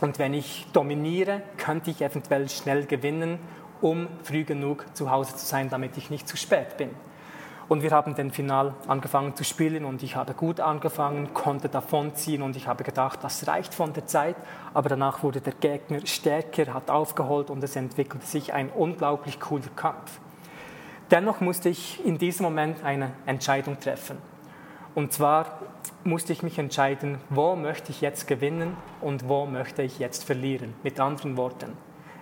und 0.00 0.18
wenn 0.18 0.34
ich 0.34 0.66
dominiere, 0.72 1.42
könnte 1.56 1.90
ich 1.90 2.02
eventuell 2.02 2.48
schnell 2.48 2.86
gewinnen, 2.86 3.38
um 3.80 4.08
früh 4.22 4.44
genug 4.44 4.84
zu 4.94 5.10
Hause 5.10 5.36
zu 5.36 5.46
sein, 5.46 5.70
damit 5.70 5.96
ich 5.96 6.10
nicht 6.10 6.28
zu 6.28 6.36
spät 6.36 6.76
bin. 6.76 6.90
Und 7.68 7.82
wir 7.82 7.90
haben 7.90 8.14
den 8.14 8.30
Final 8.30 8.74
angefangen 8.86 9.34
zu 9.34 9.42
spielen 9.42 9.84
und 9.84 10.02
ich 10.04 10.14
habe 10.14 10.34
gut 10.34 10.60
angefangen, 10.60 11.34
konnte 11.34 11.68
davonziehen 11.68 12.42
und 12.42 12.54
ich 12.54 12.68
habe 12.68 12.84
gedacht, 12.84 13.18
das 13.22 13.48
reicht 13.48 13.74
von 13.74 13.92
der 13.92 14.06
Zeit. 14.06 14.36
Aber 14.72 14.88
danach 14.88 15.24
wurde 15.24 15.40
der 15.40 15.54
Gegner 15.54 16.06
stärker, 16.06 16.72
hat 16.72 16.90
aufgeholt 16.90 17.50
und 17.50 17.64
es 17.64 17.74
entwickelte 17.74 18.24
sich 18.24 18.52
ein 18.52 18.70
unglaublich 18.70 19.40
cooler 19.40 19.68
Kampf. 19.74 20.20
Dennoch 21.10 21.40
musste 21.40 21.68
ich 21.68 22.04
in 22.04 22.18
diesem 22.18 22.44
Moment 22.44 22.84
eine 22.84 23.12
Entscheidung 23.26 23.80
treffen. 23.80 24.18
Und 24.94 25.12
zwar 25.12 25.60
musste 26.06 26.32
ich 26.32 26.42
mich 26.42 26.58
entscheiden, 26.58 27.18
wo 27.30 27.56
möchte 27.56 27.90
ich 27.90 28.00
jetzt 28.00 28.26
gewinnen 28.26 28.76
und 29.00 29.28
wo 29.28 29.44
möchte 29.44 29.82
ich 29.82 29.98
jetzt 29.98 30.24
verlieren. 30.24 30.74
Mit 30.82 31.00
anderen 31.00 31.36
Worten, 31.36 31.72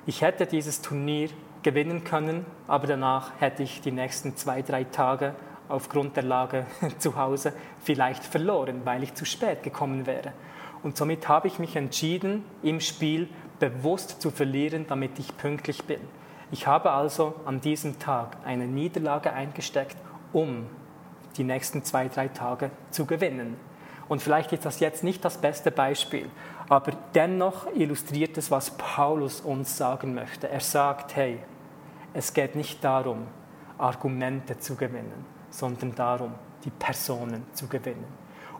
ich 0.06 0.22
hätte 0.22 0.46
dieses 0.46 0.82
Turnier 0.82 1.28
gewinnen 1.62 2.04
können, 2.04 2.44
aber 2.66 2.86
danach 2.86 3.32
hätte 3.40 3.62
ich 3.62 3.80
die 3.80 3.92
nächsten 3.92 4.36
zwei, 4.36 4.62
drei 4.62 4.84
Tage 4.84 5.34
aufgrund 5.68 6.16
der 6.16 6.24
Lage 6.24 6.66
zu 6.98 7.16
Hause 7.16 7.52
vielleicht 7.80 8.24
verloren, 8.24 8.82
weil 8.84 9.02
ich 9.02 9.14
zu 9.14 9.24
spät 9.24 9.62
gekommen 9.62 10.06
wäre. 10.06 10.32
Und 10.82 10.96
somit 10.96 11.28
habe 11.28 11.48
ich 11.48 11.58
mich 11.58 11.76
entschieden, 11.76 12.44
im 12.62 12.80
Spiel 12.80 13.28
bewusst 13.58 14.20
zu 14.20 14.30
verlieren, 14.30 14.86
damit 14.86 15.18
ich 15.18 15.36
pünktlich 15.36 15.84
bin. 15.84 16.00
Ich 16.50 16.66
habe 16.66 16.90
also 16.90 17.34
an 17.46 17.60
diesem 17.60 17.98
Tag 17.98 18.36
eine 18.44 18.66
Niederlage 18.66 19.32
eingesteckt, 19.32 19.96
um 20.32 20.66
die 21.36 21.44
nächsten 21.44 21.82
zwei, 21.84 22.08
drei 22.08 22.28
Tage 22.28 22.70
zu 22.90 23.06
gewinnen. 23.06 23.56
Und 24.08 24.22
vielleicht 24.22 24.52
ist 24.52 24.66
das 24.66 24.80
jetzt 24.80 25.02
nicht 25.02 25.24
das 25.24 25.38
beste 25.38 25.70
Beispiel, 25.70 26.28
aber 26.68 26.92
dennoch 27.14 27.66
illustriert 27.74 28.36
es, 28.38 28.50
was 28.50 28.72
Paulus 28.72 29.40
uns 29.40 29.76
sagen 29.76 30.14
möchte. 30.14 30.48
Er 30.48 30.60
sagt, 30.60 31.16
hey, 31.16 31.38
es 32.12 32.32
geht 32.32 32.54
nicht 32.54 32.82
darum, 32.84 33.26
Argumente 33.78 34.58
zu 34.58 34.76
gewinnen, 34.76 35.24
sondern 35.50 35.94
darum, 35.94 36.32
die 36.64 36.70
Personen 36.70 37.44
zu 37.52 37.66
gewinnen. 37.66 38.06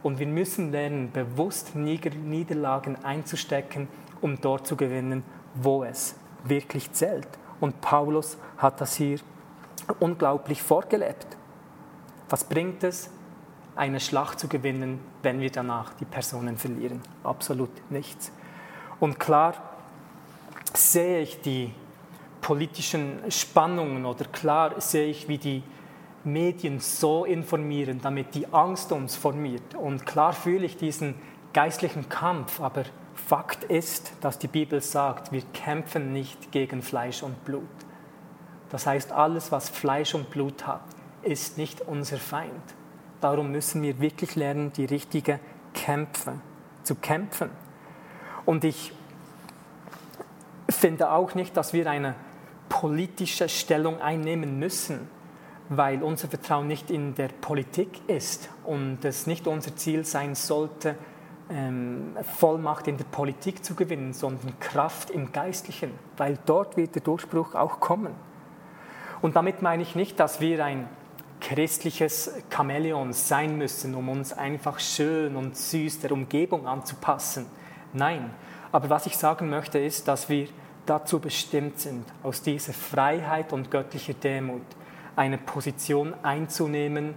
Und 0.02 0.18
wir 0.18 0.26
müssen 0.26 0.70
lernen, 0.70 1.10
bewusst 1.12 1.74
Niederlagen 1.74 3.02
einzustecken, 3.04 3.88
um 4.20 4.40
dort 4.40 4.66
zu 4.66 4.76
gewinnen, 4.76 5.22
wo 5.54 5.84
es 5.84 6.16
wirklich 6.44 6.92
zählt. 6.92 7.28
Und 7.60 7.80
Paulus 7.80 8.36
hat 8.58 8.80
das 8.80 8.96
hier 8.96 9.18
unglaublich 10.00 10.62
vorgelebt. 10.62 11.26
Was 12.28 12.44
bringt 12.44 12.84
es, 12.84 13.10
eine 13.76 14.00
Schlacht 14.00 14.38
zu 14.38 14.48
gewinnen, 14.48 15.00
wenn 15.22 15.40
wir 15.40 15.50
danach 15.50 15.94
die 15.94 16.04
Personen 16.04 16.56
verlieren? 16.56 17.00
Absolut 17.22 17.70
nichts. 17.90 18.32
Und 19.00 19.18
klar 19.18 19.54
sehe 20.74 21.20
ich 21.20 21.40
die 21.40 21.72
politischen 22.40 23.30
Spannungen 23.30 24.04
oder 24.04 24.24
klar 24.26 24.80
sehe 24.80 25.06
ich, 25.06 25.28
wie 25.28 25.38
die 25.38 25.62
Medien 26.24 26.80
so 26.80 27.24
informieren, 27.24 28.00
damit 28.02 28.34
die 28.34 28.52
Angst 28.52 28.92
uns 28.92 29.16
formiert. 29.16 29.74
Und 29.74 30.06
klar 30.06 30.32
fühle 30.32 30.66
ich 30.66 30.76
diesen 30.76 31.14
geistlichen 31.52 32.08
Kampf, 32.08 32.60
aber 32.60 32.84
Fakt 33.14 33.64
ist, 33.64 34.12
dass 34.20 34.38
die 34.38 34.48
Bibel 34.48 34.82
sagt, 34.82 35.32
wir 35.32 35.42
kämpfen 35.54 36.12
nicht 36.12 36.52
gegen 36.52 36.82
Fleisch 36.82 37.22
und 37.22 37.44
Blut. 37.44 37.62
Das 38.70 38.86
heißt, 38.86 39.12
alles, 39.12 39.52
was 39.52 39.68
Fleisch 39.68 40.14
und 40.14 40.30
Blut 40.30 40.66
hat, 40.66 40.82
ist 41.22 41.56
nicht 41.56 41.80
unser 41.80 42.18
Feind. 42.18 42.50
Darum 43.24 43.52
müssen 43.52 43.80
wir 43.80 44.00
wirklich 44.00 44.36
lernen, 44.36 44.70
die 44.74 44.84
richtige 44.84 45.40
Kämpfe 45.72 46.34
zu 46.82 46.94
kämpfen. 46.94 47.48
Und 48.44 48.64
ich 48.64 48.92
finde 50.68 51.10
auch 51.10 51.34
nicht, 51.34 51.56
dass 51.56 51.72
wir 51.72 51.88
eine 51.88 52.16
politische 52.68 53.48
Stellung 53.48 53.98
einnehmen 54.02 54.58
müssen, 54.58 55.08
weil 55.70 56.02
unser 56.02 56.28
Vertrauen 56.28 56.66
nicht 56.66 56.90
in 56.90 57.14
der 57.14 57.28
Politik 57.28 58.06
ist 58.08 58.50
und 58.62 59.02
es 59.06 59.26
nicht 59.26 59.46
unser 59.46 59.74
Ziel 59.74 60.04
sein 60.04 60.34
sollte, 60.34 60.94
ähm, 61.48 62.18
Vollmacht 62.36 62.88
in 62.88 62.98
der 62.98 63.06
Politik 63.06 63.64
zu 63.64 63.74
gewinnen, 63.74 64.12
sondern 64.12 64.60
Kraft 64.60 65.08
im 65.08 65.32
Geistlichen, 65.32 65.92
weil 66.18 66.38
dort 66.44 66.76
wird 66.76 66.94
der 66.94 67.00
Durchbruch 67.00 67.54
auch 67.54 67.80
kommen. 67.80 68.12
Und 69.22 69.34
damit 69.34 69.62
meine 69.62 69.82
ich 69.82 69.94
nicht, 69.94 70.20
dass 70.20 70.42
wir 70.42 70.62
ein 70.62 70.86
christliches 71.44 72.30
Chamäleon 72.48 73.12
sein 73.12 73.58
müssen, 73.58 73.94
um 73.94 74.08
uns 74.08 74.32
einfach 74.32 74.80
schön 74.80 75.36
und 75.36 75.56
süß 75.56 76.00
der 76.00 76.12
Umgebung 76.12 76.66
anzupassen. 76.66 77.44
Nein, 77.92 78.30
aber 78.72 78.88
was 78.88 79.04
ich 79.04 79.16
sagen 79.18 79.50
möchte 79.50 79.78
ist, 79.78 80.08
dass 80.08 80.30
wir 80.30 80.48
dazu 80.86 81.20
bestimmt 81.20 81.78
sind, 81.78 82.06
aus 82.22 82.40
dieser 82.40 82.72
Freiheit 82.72 83.52
und 83.52 83.70
göttlicher 83.70 84.14
Demut 84.14 84.62
eine 85.16 85.36
Position 85.36 86.14
einzunehmen, 86.22 87.14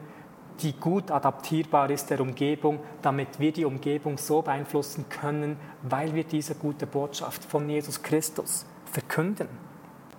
die 0.59 0.73
gut 0.73 1.09
adaptierbar 1.09 1.89
ist 1.89 2.09
der 2.09 2.19
Umgebung, 2.19 2.79
damit 3.01 3.39
wir 3.39 3.53
die 3.53 3.63
Umgebung 3.63 4.17
so 4.17 4.41
beeinflussen 4.41 5.05
können, 5.07 5.57
weil 5.83 6.13
wir 6.13 6.25
diese 6.25 6.55
gute 6.55 6.85
Botschaft 6.85 7.45
von 7.45 7.69
Jesus 7.69 8.01
Christus 8.03 8.65
verkünden. 8.91 9.47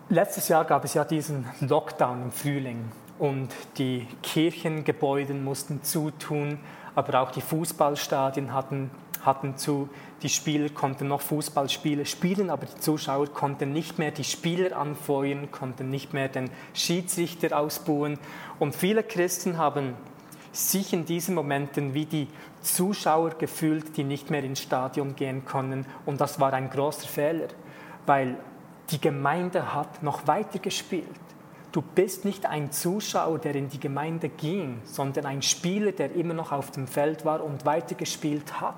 Letztes 0.09 0.49
Jahr 0.49 0.64
gab 0.64 0.85
es 0.85 0.94
ja 0.94 1.05
diesen 1.05 1.44
Lockdown 1.61 2.23
im 2.23 2.33
Frühling 2.33 2.90
und 3.18 3.48
die 3.78 4.07
Kirchengebäude 4.22 5.35
mussten 5.35 5.83
zutun, 5.83 6.59
aber 6.94 7.20
auch 7.20 7.31
die 7.31 7.40
Fußballstadien 7.40 8.52
hatten, 8.52 8.90
hatten 9.22 9.57
zu. 9.57 9.88
Die 10.22 10.28
Spieler 10.28 10.68
konnten 10.68 11.09
noch 11.09 11.20
Fußballspiele 11.20 12.07
spielen, 12.07 12.50
aber 12.50 12.66
die 12.66 12.81
Zuschauer 12.81 13.28
konnten 13.28 13.72
nicht 13.72 13.98
mehr 13.98 14.11
die 14.11 14.24
Spieler 14.24 14.76
anfeuern, 14.76 15.50
konnten 15.50 15.90
nicht 15.90 16.12
mehr 16.12 16.28
den 16.28 16.50
Schiedsrichter 16.74 17.59
ausbuhen. 17.59 18.18
Und 18.59 18.74
viele 18.74 19.02
Christen 19.02 19.59
haben 19.59 19.94
sich 20.52 20.92
in 20.92 21.04
diesen 21.04 21.35
Momenten 21.35 21.94
wie 21.94 22.07
die 22.07 22.28
Zuschauer 22.62 23.31
gefühlt, 23.31 23.96
die 23.96 24.04
nicht 24.04 24.31
mehr 24.31 24.42
ins 24.42 24.61
Stadion 24.61 25.14
gehen 25.14 25.44
können. 25.44 25.87
Und 26.07 26.20
das 26.20 26.40
war 26.40 26.52
ein 26.52 26.70
großer 26.70 27.07
Fehler, 27.07 27.48
weil 28.07 28.37
die 28.90 29.00
Gemeinde 29.00 29.74
hat 29.74 30.02
noch 30.02 30.26
weiter 30.26 30.59
gespielt. 30.59 31.07
Du 31.79 31.85
bist 31.95 32.25
nicht 32.25 32.45
ein 32.45 32.73
Zuschauer, 32.73 33.38
der 33.38 33.55
in 33.55 33.69
die 33.69 33.79
Gemeinde 33.79 34.31
ging, 34.31 34.81
sondern 34.83 35.27
ein 35.27 35.43
Spieler, 35.43 35.93
der 35.93 36.12
immer 36.12 36.35
noch 36.35 36.51
auf 36.51 36.73
dem 36.73 36.88
Feld 36.88 37.25
war 37.25 37.41
und 37.45 37.64
weitergespielt 37.67 38.61
hat. 38.61 38.75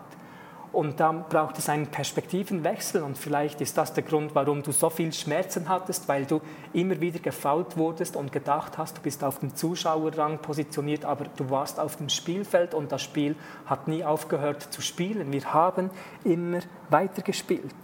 Und 0.71 1.01
dann 1.01 1.25
braucht 1.31 1.57
es 1.57 1.71
einen 1.71 1.87
Perspektivenwechsel 1.87 3.03
und 3.03 3.17
vielleicht 3.17 3.63
ist 3.63 3.79
das 3.79 3.95
der 3.95 4.03
Grund, 4.03 4.35
warum 4.35 4.63
du 4.63 4.71
so 4.73 4.91
viel 4.91 5.15
Schmerzen 5.15 5.71
hattest, 5.71 6.09
weil 6.09 6.27
du 6.27 6.43
immer 6.75 7.01
wieder 7.01 7.21
gefault 7.21 7.79
wurdest 7.79 8.17
und 8.17 8.33
gedacht 8.33 8.77
hast, 8.77 8.99
du 8.99 9.01
bist 9.01 9.25
auf 9.25 9.39
dem 9.39 9.57
Zuschauerrang 9.57 10.37
positioniert, 10.41 11.07
aber 11.07 11.25
du 11.39 11.49
warst 11.49 11.81
auf 11.81 11.97
dem 11.97 12.11
Spielfeld 12.11 12.75
und 12.75 12.93
das 12.93 13.01
Spiel 13.01 13.35
hat 13.65 13.89
nie 13.89 14.05
aufgehört 14.05 14.61
zu 14.61 14.83
spielen. 14.83 15.33
Wir 15.33 15.55
haben 15.55 15.89
immer 16.23 16.59
weiter 16.91 17.23
gespielt. 17.23 17.75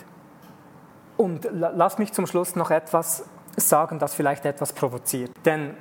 Und 1.17 1.49
lass 1.51 1.97
mich 1.97 2.13
zum 2.13 2.27
Schluss 2.27 2.55
noch 2.55 2.71
etwas 2.71 3.25
sagen, 3.57 3.99
das 3.99 4.15
vielleicht 4.15 4.45
etwas 4.45 4.73
provoziert. 4.73 5.31
Denn 5.45 5.75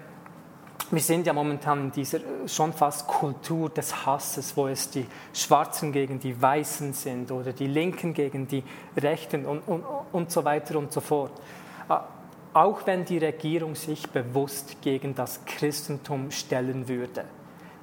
wir 0.91 1.01
sind 1.01 1.25
ja 1.25 1.33
momentan 1.33 1.85
in 1.85 1.91
dieser 1.91 2.19
äh, 2.19 2.47
schon 2.47 2.73
fast 2.73 3.07
Kultur 3.07 3.69
des 3.69 4.05
Hasses, 4.05 4.55
wo 4.55 4.67
es 4.67 4.89
die 4.89 5.05
Schwarzen 5.33 5.91
gegen 5.91 6.19
die 6.19 6.39
Weißen 6.39 6.93
sind 6.93 7.31
oder 7.31 7.53
die 7.53 7.67
Linken 7.67 8.13
gegen 8.13 8.47
die 8.47 8.63
Rechten 8.95 9.45
und, 9.45 9.61
und, 9.67 9.83
und 10.11 10.31
so 10.31 10.45
weiter 10.45 10.77
und 10.77 10.91
so 10.91 11.01
fort. 11.01 11.31
Äh, 11.89 11.95
auch 12.53 12.85
wenn 12.85 13.03
die 13.03 13.17
Regierung 13.17 13.75
sich 13.75 14.09
bewusst 14.09 14.81
gegen 14.81 15.15
das 15.15 15.43
Christentum 15.45 16.31
stellen 16.31 16.88
würde, 16.88 17.25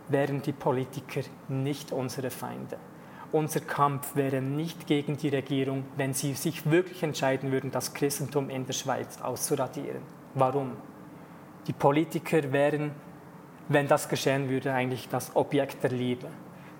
wären 0.08 0.40
die 0.40 0.52
Politiker 0.52 1.20
nicht 1.48 1.92
unsere 1.92 2.30
Feinde. 2.30 2.78
Unser 3.32 3.60
Kampf 3.60 4.14
wäre 4.14 4.42
nicht 4.42 4.86
gegen 4.86 5.16
die 5.16 5.30
Regierung, 5.30 5.84
wenn 5.96 6.12
sie 6.12 6.34
sich 6.34 6.70
wirklich 6.70 7.02
entscheiden 7.02 7.50
würden, 7.50 7.70
das 7.70 7.94
Christentum 7.94 8.50
in 8.50 8.66
der 8.66 8.74
Schweiz 8.74 9.22
auszuradieren. 9.22 10.02
Warum? 10.34 10.72
Die 11.66 11.72
Politiker 11.72 12.52
wären, 12.52 12.90
wenn 13.68 13.88
das 13.88 14.10
geschehen 14.10 14.50
würde, 14.50 14.74
eigentlich 14.74 15.08
das 15.08 15.34
Objekt 15.34 15.82
der 15.82 15.92
Liebe, 15.92 16.28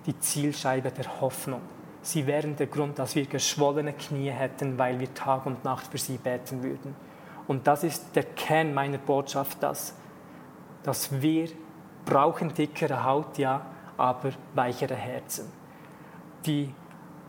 die 0.05 0.19
Zielscheibe 0.19 0.91
der 0.91 1.21
Hoffnung. 1.21 1.61
Sie 2.03 2.27
wären 2.27 2.55
der 2.55 2.67
Grund, 2.67 2.99
dass 2.99 3.15
wir 3.15 3.25
geschwollene 3.25 3.93
Knie 3.93 4.29
hätten, 4.29 4.77
weil 4.77 4.99
wir 4.99 5.11
Tag 5.13 5.45
und 5.45 5.63
Nacht 5.63 5.87
für 5.87 5.97
sie 5.97 6.17
beten 6.17 6.61
würden. 6.61 6.95
Und 7.47 7.65
das 7.65 7.83
ist 7.83 8.15
der 8.15 8.23
Kern 8.23 8.73
meiner 8.73 8.97
Botschaft, 8.99 9.63
dass, 9.63 9.95
dass 10.83 11.21
wir 11.21 11.47
brauchen 12.05 12.53
dickere 12.53 13.03
Haut, 13.03 13.37
ja, 13.37 13.65
aber 13.97 14.31
weichere 14.53 14.95
Herzen, 14.95 15.51
die 16.45 16.73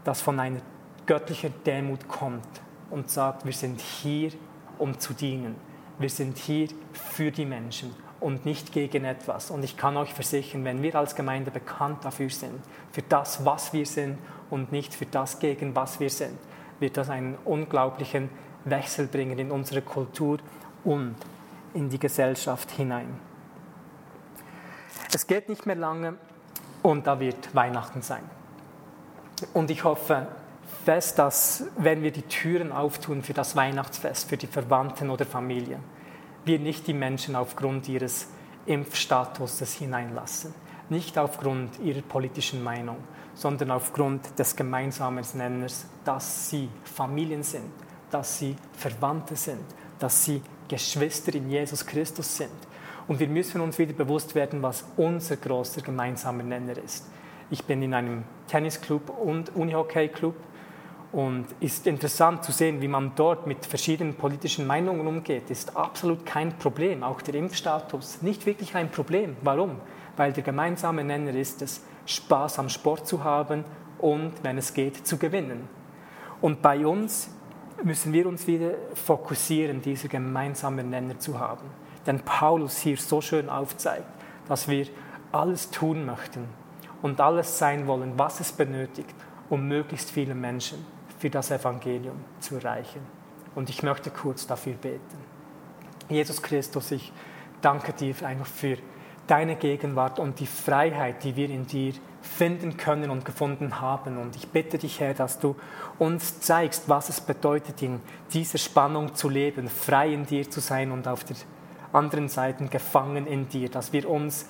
das 0.04 0.20
von 0.20 0.38
einer 0.38 0.60
göttlichen 1.06 1.52
Demut 1.64 2.08
kommt 2.08 2.46
und 2.90 3.10
sagt, 3.10 3.44
wir 3.44 3.52
sind 3.52 3.80
hier, 3.80 4.30
um 4.78 4.98
zu 4.98 5.14
dienen. 5.14 5.56
Wir 5.98 6.10
sind 6.10 6.38
hier 6.38 6.68
für 6.92 7.30
die 7.30 7.44
Menschen 7.44 7.94
und 8.20 8.44
nicht 8.44 8.72
gegen 8.72 9.04
etwas. 9.04 9.50
Und 9.50 9.62
ich 9.64 9.76
kann 9.76 9.96
euch 9.96 10.12
versichern, 10.12 10.64
wenn 10.64 10.82
wir 10.82 10.94
als 10.94 11.14
Gemeinde 11.14 11.50
bekannt 11.50 12.04
dafür 12.04 12.30
sind, 12.30 12.60
für 12.90 13.02
das, 13.02 13.44
was 13.44 13.72
wir 13.72 13.86
sind 13.86 14.18
und 14.50 14.72
nicht 14.72 14.94
für 14.94 15.06
das, 15.06 15.38
gegen 15.38 15.74
was 15.74 16.00
wir 16.00 16.10
sind, 16.10 16.38
wird 16.80 16.96
das 16.96 17.10
einen 17.10 17.36
unglaublichen 17.44 18.30
Wechsel 18.64 19.06
bringen 19.06 19.38
in 19.38 19.50
unsere 19.50 19.82
Kultur 19.82 20.38
und 20.84 21.16
in 21.74 21.88
die 21.88 21.98
Gesellschaft 21.98 22.70
hinein. 22.70 23.20
Es 25.12 25.26
geht 25.26 25.48
nicht 25.48 25.66
mehr 25.66 25.76
lange 25.76 26.14
und 26.82 27.06
da 27.06 27.20
wird 27.20 27.54
Weihnachten 27.54 28.02
sein. 28.02 28.24
Und 29.52 29.70
ich 29.70 29.84
hoffe, 29.84 30.28
fest, 30.84 31.18
dass 31.18 31.64
wenn 31.76 32.02
wir 32.02 32.12
die 32.12 32.22
Türen 32.22 32.72
auftun 32.72 33.22
für 33.22 33.34
das 33.34 33.56
Weihnachtsfest, 33.56 34.28
für 34.28 34.36
die 34.36 34.46
Verwandten 34.46 35.10
oder 35.10 35.24
Familien, 35.24 35.80
wir 36.44 36.58
nicht 36.58 36.86
die 36.86 36.92
Menschen 36.92 37.36
aufgrund 37.36 37.88
ihres 37.88 38.28
Impfstatuses 38.66 39.74
hineinlassen. 39.74 40.54
Nicht 40.90 41.16
aufgrund 41.18 41.78
ihrer 41.80 42.02
politischen 42.02 42.62
Meinung, 42.62 42.96
sondern 43.34 43.70
aufgrund 43.70 44.38
des 44.38 44.54
gemeinsamen 44.54 45.24
Nenners, 45.34 45.86
dass 46.04 46.50
sie 46.50 46.68
Familien 46.84 47.42
sind, 47.42 47.70
dass 48.10 48.38
sie 48.38 48.54
Verwandte 48.76 49.36
sind, 49.36 49.64
dass 49.98 50.24
sie 50.24 50.42
Geschwister 50.68 51.34
in 51.34 51.50
Jesus 51.50 51.84
Christus 51.86 52.36
sind. 52.36 52.52
Und 53.08 53.20
wir 53.20 53.28
müssen 53.28 53.60
uns 53.60 53.78
wieder 53.78 53.92
bewusst 53.92 54.34
werden, 54.34 54.62
was 54.62 54.84
unser 54.96 55.36
großer 55.36 55.82
gemeinsamer 55.82 56.42
Nenner 56.42 56.76
ist. 56.78 57.06
Ich 57.54 57.66
bin 57.66 57.84
in 57.84 57.94
einem 57.94 58.24
Tennisclub 58.48 59.10
und 59.10 59.54
Unihockeyclub 59.54 60.34
und 61.12 61.46
ist 61.60 61.86
interessant 61.86 62.42
zu 62.42 62.50
sehen, 62.50 62.80
wie 62.80 62.88
man 62.88 63.12
dort 63.14 63.46
mit 63.46 63.64
verschiedenen 63.64 64.16
politischen 64.16 64.66
Meinungen 64.66 65.06
umgeht. 65.06 65.50
Ist 65.50 65.76
absolut 65.76 66.26
kein 66.26 66.58
Problem. 66.58 67.04
Auch 67.04 67.22
der 67.22 67.36
Impfstatus 67.36 68.22
nicht 68.22 68.44
wirklich 68.44 68.74
ein 68.74 68.90
Problem. 68.90 69.36
Warum? 69.42 69.76
Weil 70.16 70.32
der 70.32 70.42
gemeinsame 70.42 71.04
Nenner 71.04 71.32
ist 71.32 71.62
es, 71.62 71.84
Spaß 72.06 72.58
am 72.58 72.68
Sport 72.68 73.06
zu 73.06 73.22
haben 73.22 73.64
und, 73.98 74.32
wenn 74.42 74.58
es 74.58 74.74
geht, 74.74 75.06
zu 75.06 75.16
gewinnen. 75.16 75.68
Und 76.40 76.60
bei 76.60 76.84
uns 76.84 77.30
müssen 77.84 78.12
wir 78.12 78.26
uns 78.26 78.48
wieder 78.48 78.72
fokussieren, 78.94 79.80
dieser 79.80 80.08
gemeinsame 80.08 80.82
Nenner 80.82 81.20
zu 81.20 81.38
haben. 81.38 81.68
Denn 82.04 82.18
Paulus 82.18 82.78
hier 82.78 82.96
so 82.96 83.20
schön 83.20 83.48
aufzeigt, 83.48 84.08
dass 84.48 84.66
wir 84.66 84.88
alles 85.30 85.70
tun 85.70 86.04
möchten 86.04 86.63
und 87.04 87.20
alles 87.20 87.58
sein 87.58 87.86
wollen, 87.86 88.14
was 88.16 88.40
es 88.40 88.50
benötigt, 88.50 89.14
um 89.50 89.68
möglichst 89.68 90.10
viele 90.10 90.34
Menschen 90.34 90.86
für 91.18 91.28
das 91.28 91.50
Evangelium 91.50 92.16
zu 92.40 92.56
erreichen. 92.56 93.00
Und 93.54 93.68
ich 93.68 93.82
möchte 93.82 94.08
kurz 94.08 94.46
dafür 94.46 94.72
beten. 94.72 95.18
Jesus 96.08 96.40
Christus, 96.40 96.92
ich 96.92 97.12
danke 97.60 97.92
dir 97.92 98.14
einfach 98.24 98.46
für 98.46 98.78
deine 99.26 99.56
Gegenwart 99.56 100.18
und 100.18 100.40
die 100.40 100.46
Freiheit, 100.46 101.22
die 101.24 101.36
wir 101.36 101.50
in 101.50 101.66
dir 101.66 101.92
finden 102.22 102.78
können 102.78 103.10
und 103.10 103.26
gefunden 103.26 103.82
haben. 103.82 104.16
Und 104.16 104.34
ich 104.34 104.48
bitte 104.48 104.78
dich, 104.78 104.98
Herr, 105.00 105.12
dass 105.12 105.38
du 105.38 105.56
uns 105.98 106.40
zeigst, 106.40 106.88
was 106.88 107.10
es 107.10 107.20
bedeutet, 107.20 107.82
in 107.82 108.00
dieser 108.32 108.56
Spannung 108.56 109.14
zu 109.14 109.28
leben, 109.28 109.68
frei 109.68 110.14
in 110.14 110.24
dir 110.24 110.50
zu 110.50 110.60
sein 110.60 110.90
und 110.90 111.06
auf 111.06 111.22
der 111.24 111.36
anderen 111.92 112.30
Seite 112.30 112.64
gefangen 112.64 113.26
in 113.26 113.46
dir, 113.50 113.68
dass 113.68 113.92
wir 113.92 114.08
uns 114.08 114.46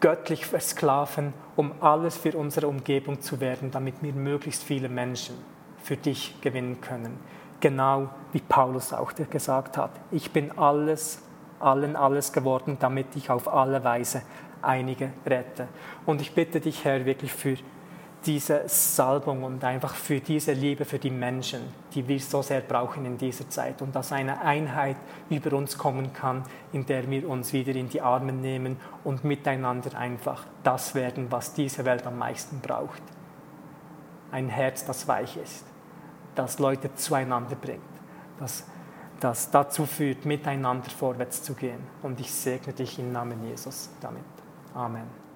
göttlich 0.00 0.46
versklaven, 0.46 1.32
um 1.56 1.72
alles 1.80 2.16
für 2.16 2.36
unsere 2.36 2.68
Umgebung 2.68 3.20
zu 3.20 3.40
werden, 3.40 3.70
damit 3.70 4.02
wir 4.02 4.12
möglichst 4.12 4.62
viele 4.62 4.88
Menschen 4.88 5.34
für 5.82 5.96
dich 5.96 6.40
gewinnen 6.40 6.80
können. 6.80 7.18
Genau 7.60 8.08
wie 8.32 8.40
Paulus 8.40 8.92
auch 8.92 9.12
gesagt 9.14 9.76
hat. 9.76 9.90
Ich 10.12 10.30
bin 10.30 10.56
alles, 10.56 11.22
allen 11.58 11.96
alles 11.96 12.32
geworden, 12.32 12.76
damit 12.78 13.16
ich 13.16 13.30
auf 13.30 13.52
alle 13.52 13.82
Weise 13.82 14.22
einige 14.62 15.10
rette. 15.26 15.68
Und 16.06 16.20
ich 16.20 16.32
bitte 16.32 16.60
dich, 16.60 16.84
Herr, 16.84 17.04
wirklich 17.04 17.32
für 17.32 17.56
diese 18.26 18.68
Salbung 18.68 19.44
und 19.44 19.62
einfach 19.64 19.94
für 19.94 20.20
diese 20.20 20.52
Liebe 20.52 20.84
für 20.84 20.98
die 20.98 21.10
Menschen, 21.10 21.60
die 21.94 22.06
wir 22.06 22.18
so 22.20 22.42
sehr 22.42 22.60
brauchen 22.60 23.04
in 23.04 23.16
dieser 23.16 23.48
Zeit 23.48 23.80
und 23.80 23.94
dass 23.94 24.12
eine 24.12 24.40
Einheit 24.40 24.96
über 25.30 25.56
uns 25.56 25.78
kommen 25.78 26.12
kann, 26.12 26.42
in 26.72 26.84
der 26.84 27.08
wir 27.10 27.28
uns 27.28 27.52
wieder 27.52 27.74
in 27.74 27.88
die 27.88 28.00
Arme 28.00 28.32
nehmen 28.32 28.76
und 29.04 29.24
miteinander 29.24 29.96
einfach 29.96 30.44
das 30.64 30.94
werden, 30.94 31.30
was 31.30 31.54
diese 31.54 31.84
Welt 31.84 32.06
am 32.06 32.18
meisten 32.18 32.60
braucht. 32.60 33.02
Ein 34.32 34.48
Herz, 34.48 34.84
das 34.84 35.06
weich 35.08 35.36
ist 35.36 35.64
das 36.38 36.58
Leute 36.58 36.94
zueinander 36.94 37.56
bringt, 37.56 37.82
das, 38.38 38.64
das 39.20 39.50
dazu 39.50 39.86
führt, 39.86 40.24
miteinander 40.24 40.88
vorwärts 40.88 41.42
zu 41.42 41.54
gehen. 41.54 41.80
Und 42.02 42.20
ich 42.20 42.32
segne 42.32 42.72
dich 42.72 42.98
im 42.98 43.12
Namen 43.12 43.44
Jesus 43.44 43.90
damit. 44.00 44.22
Amen. 44.74 45.27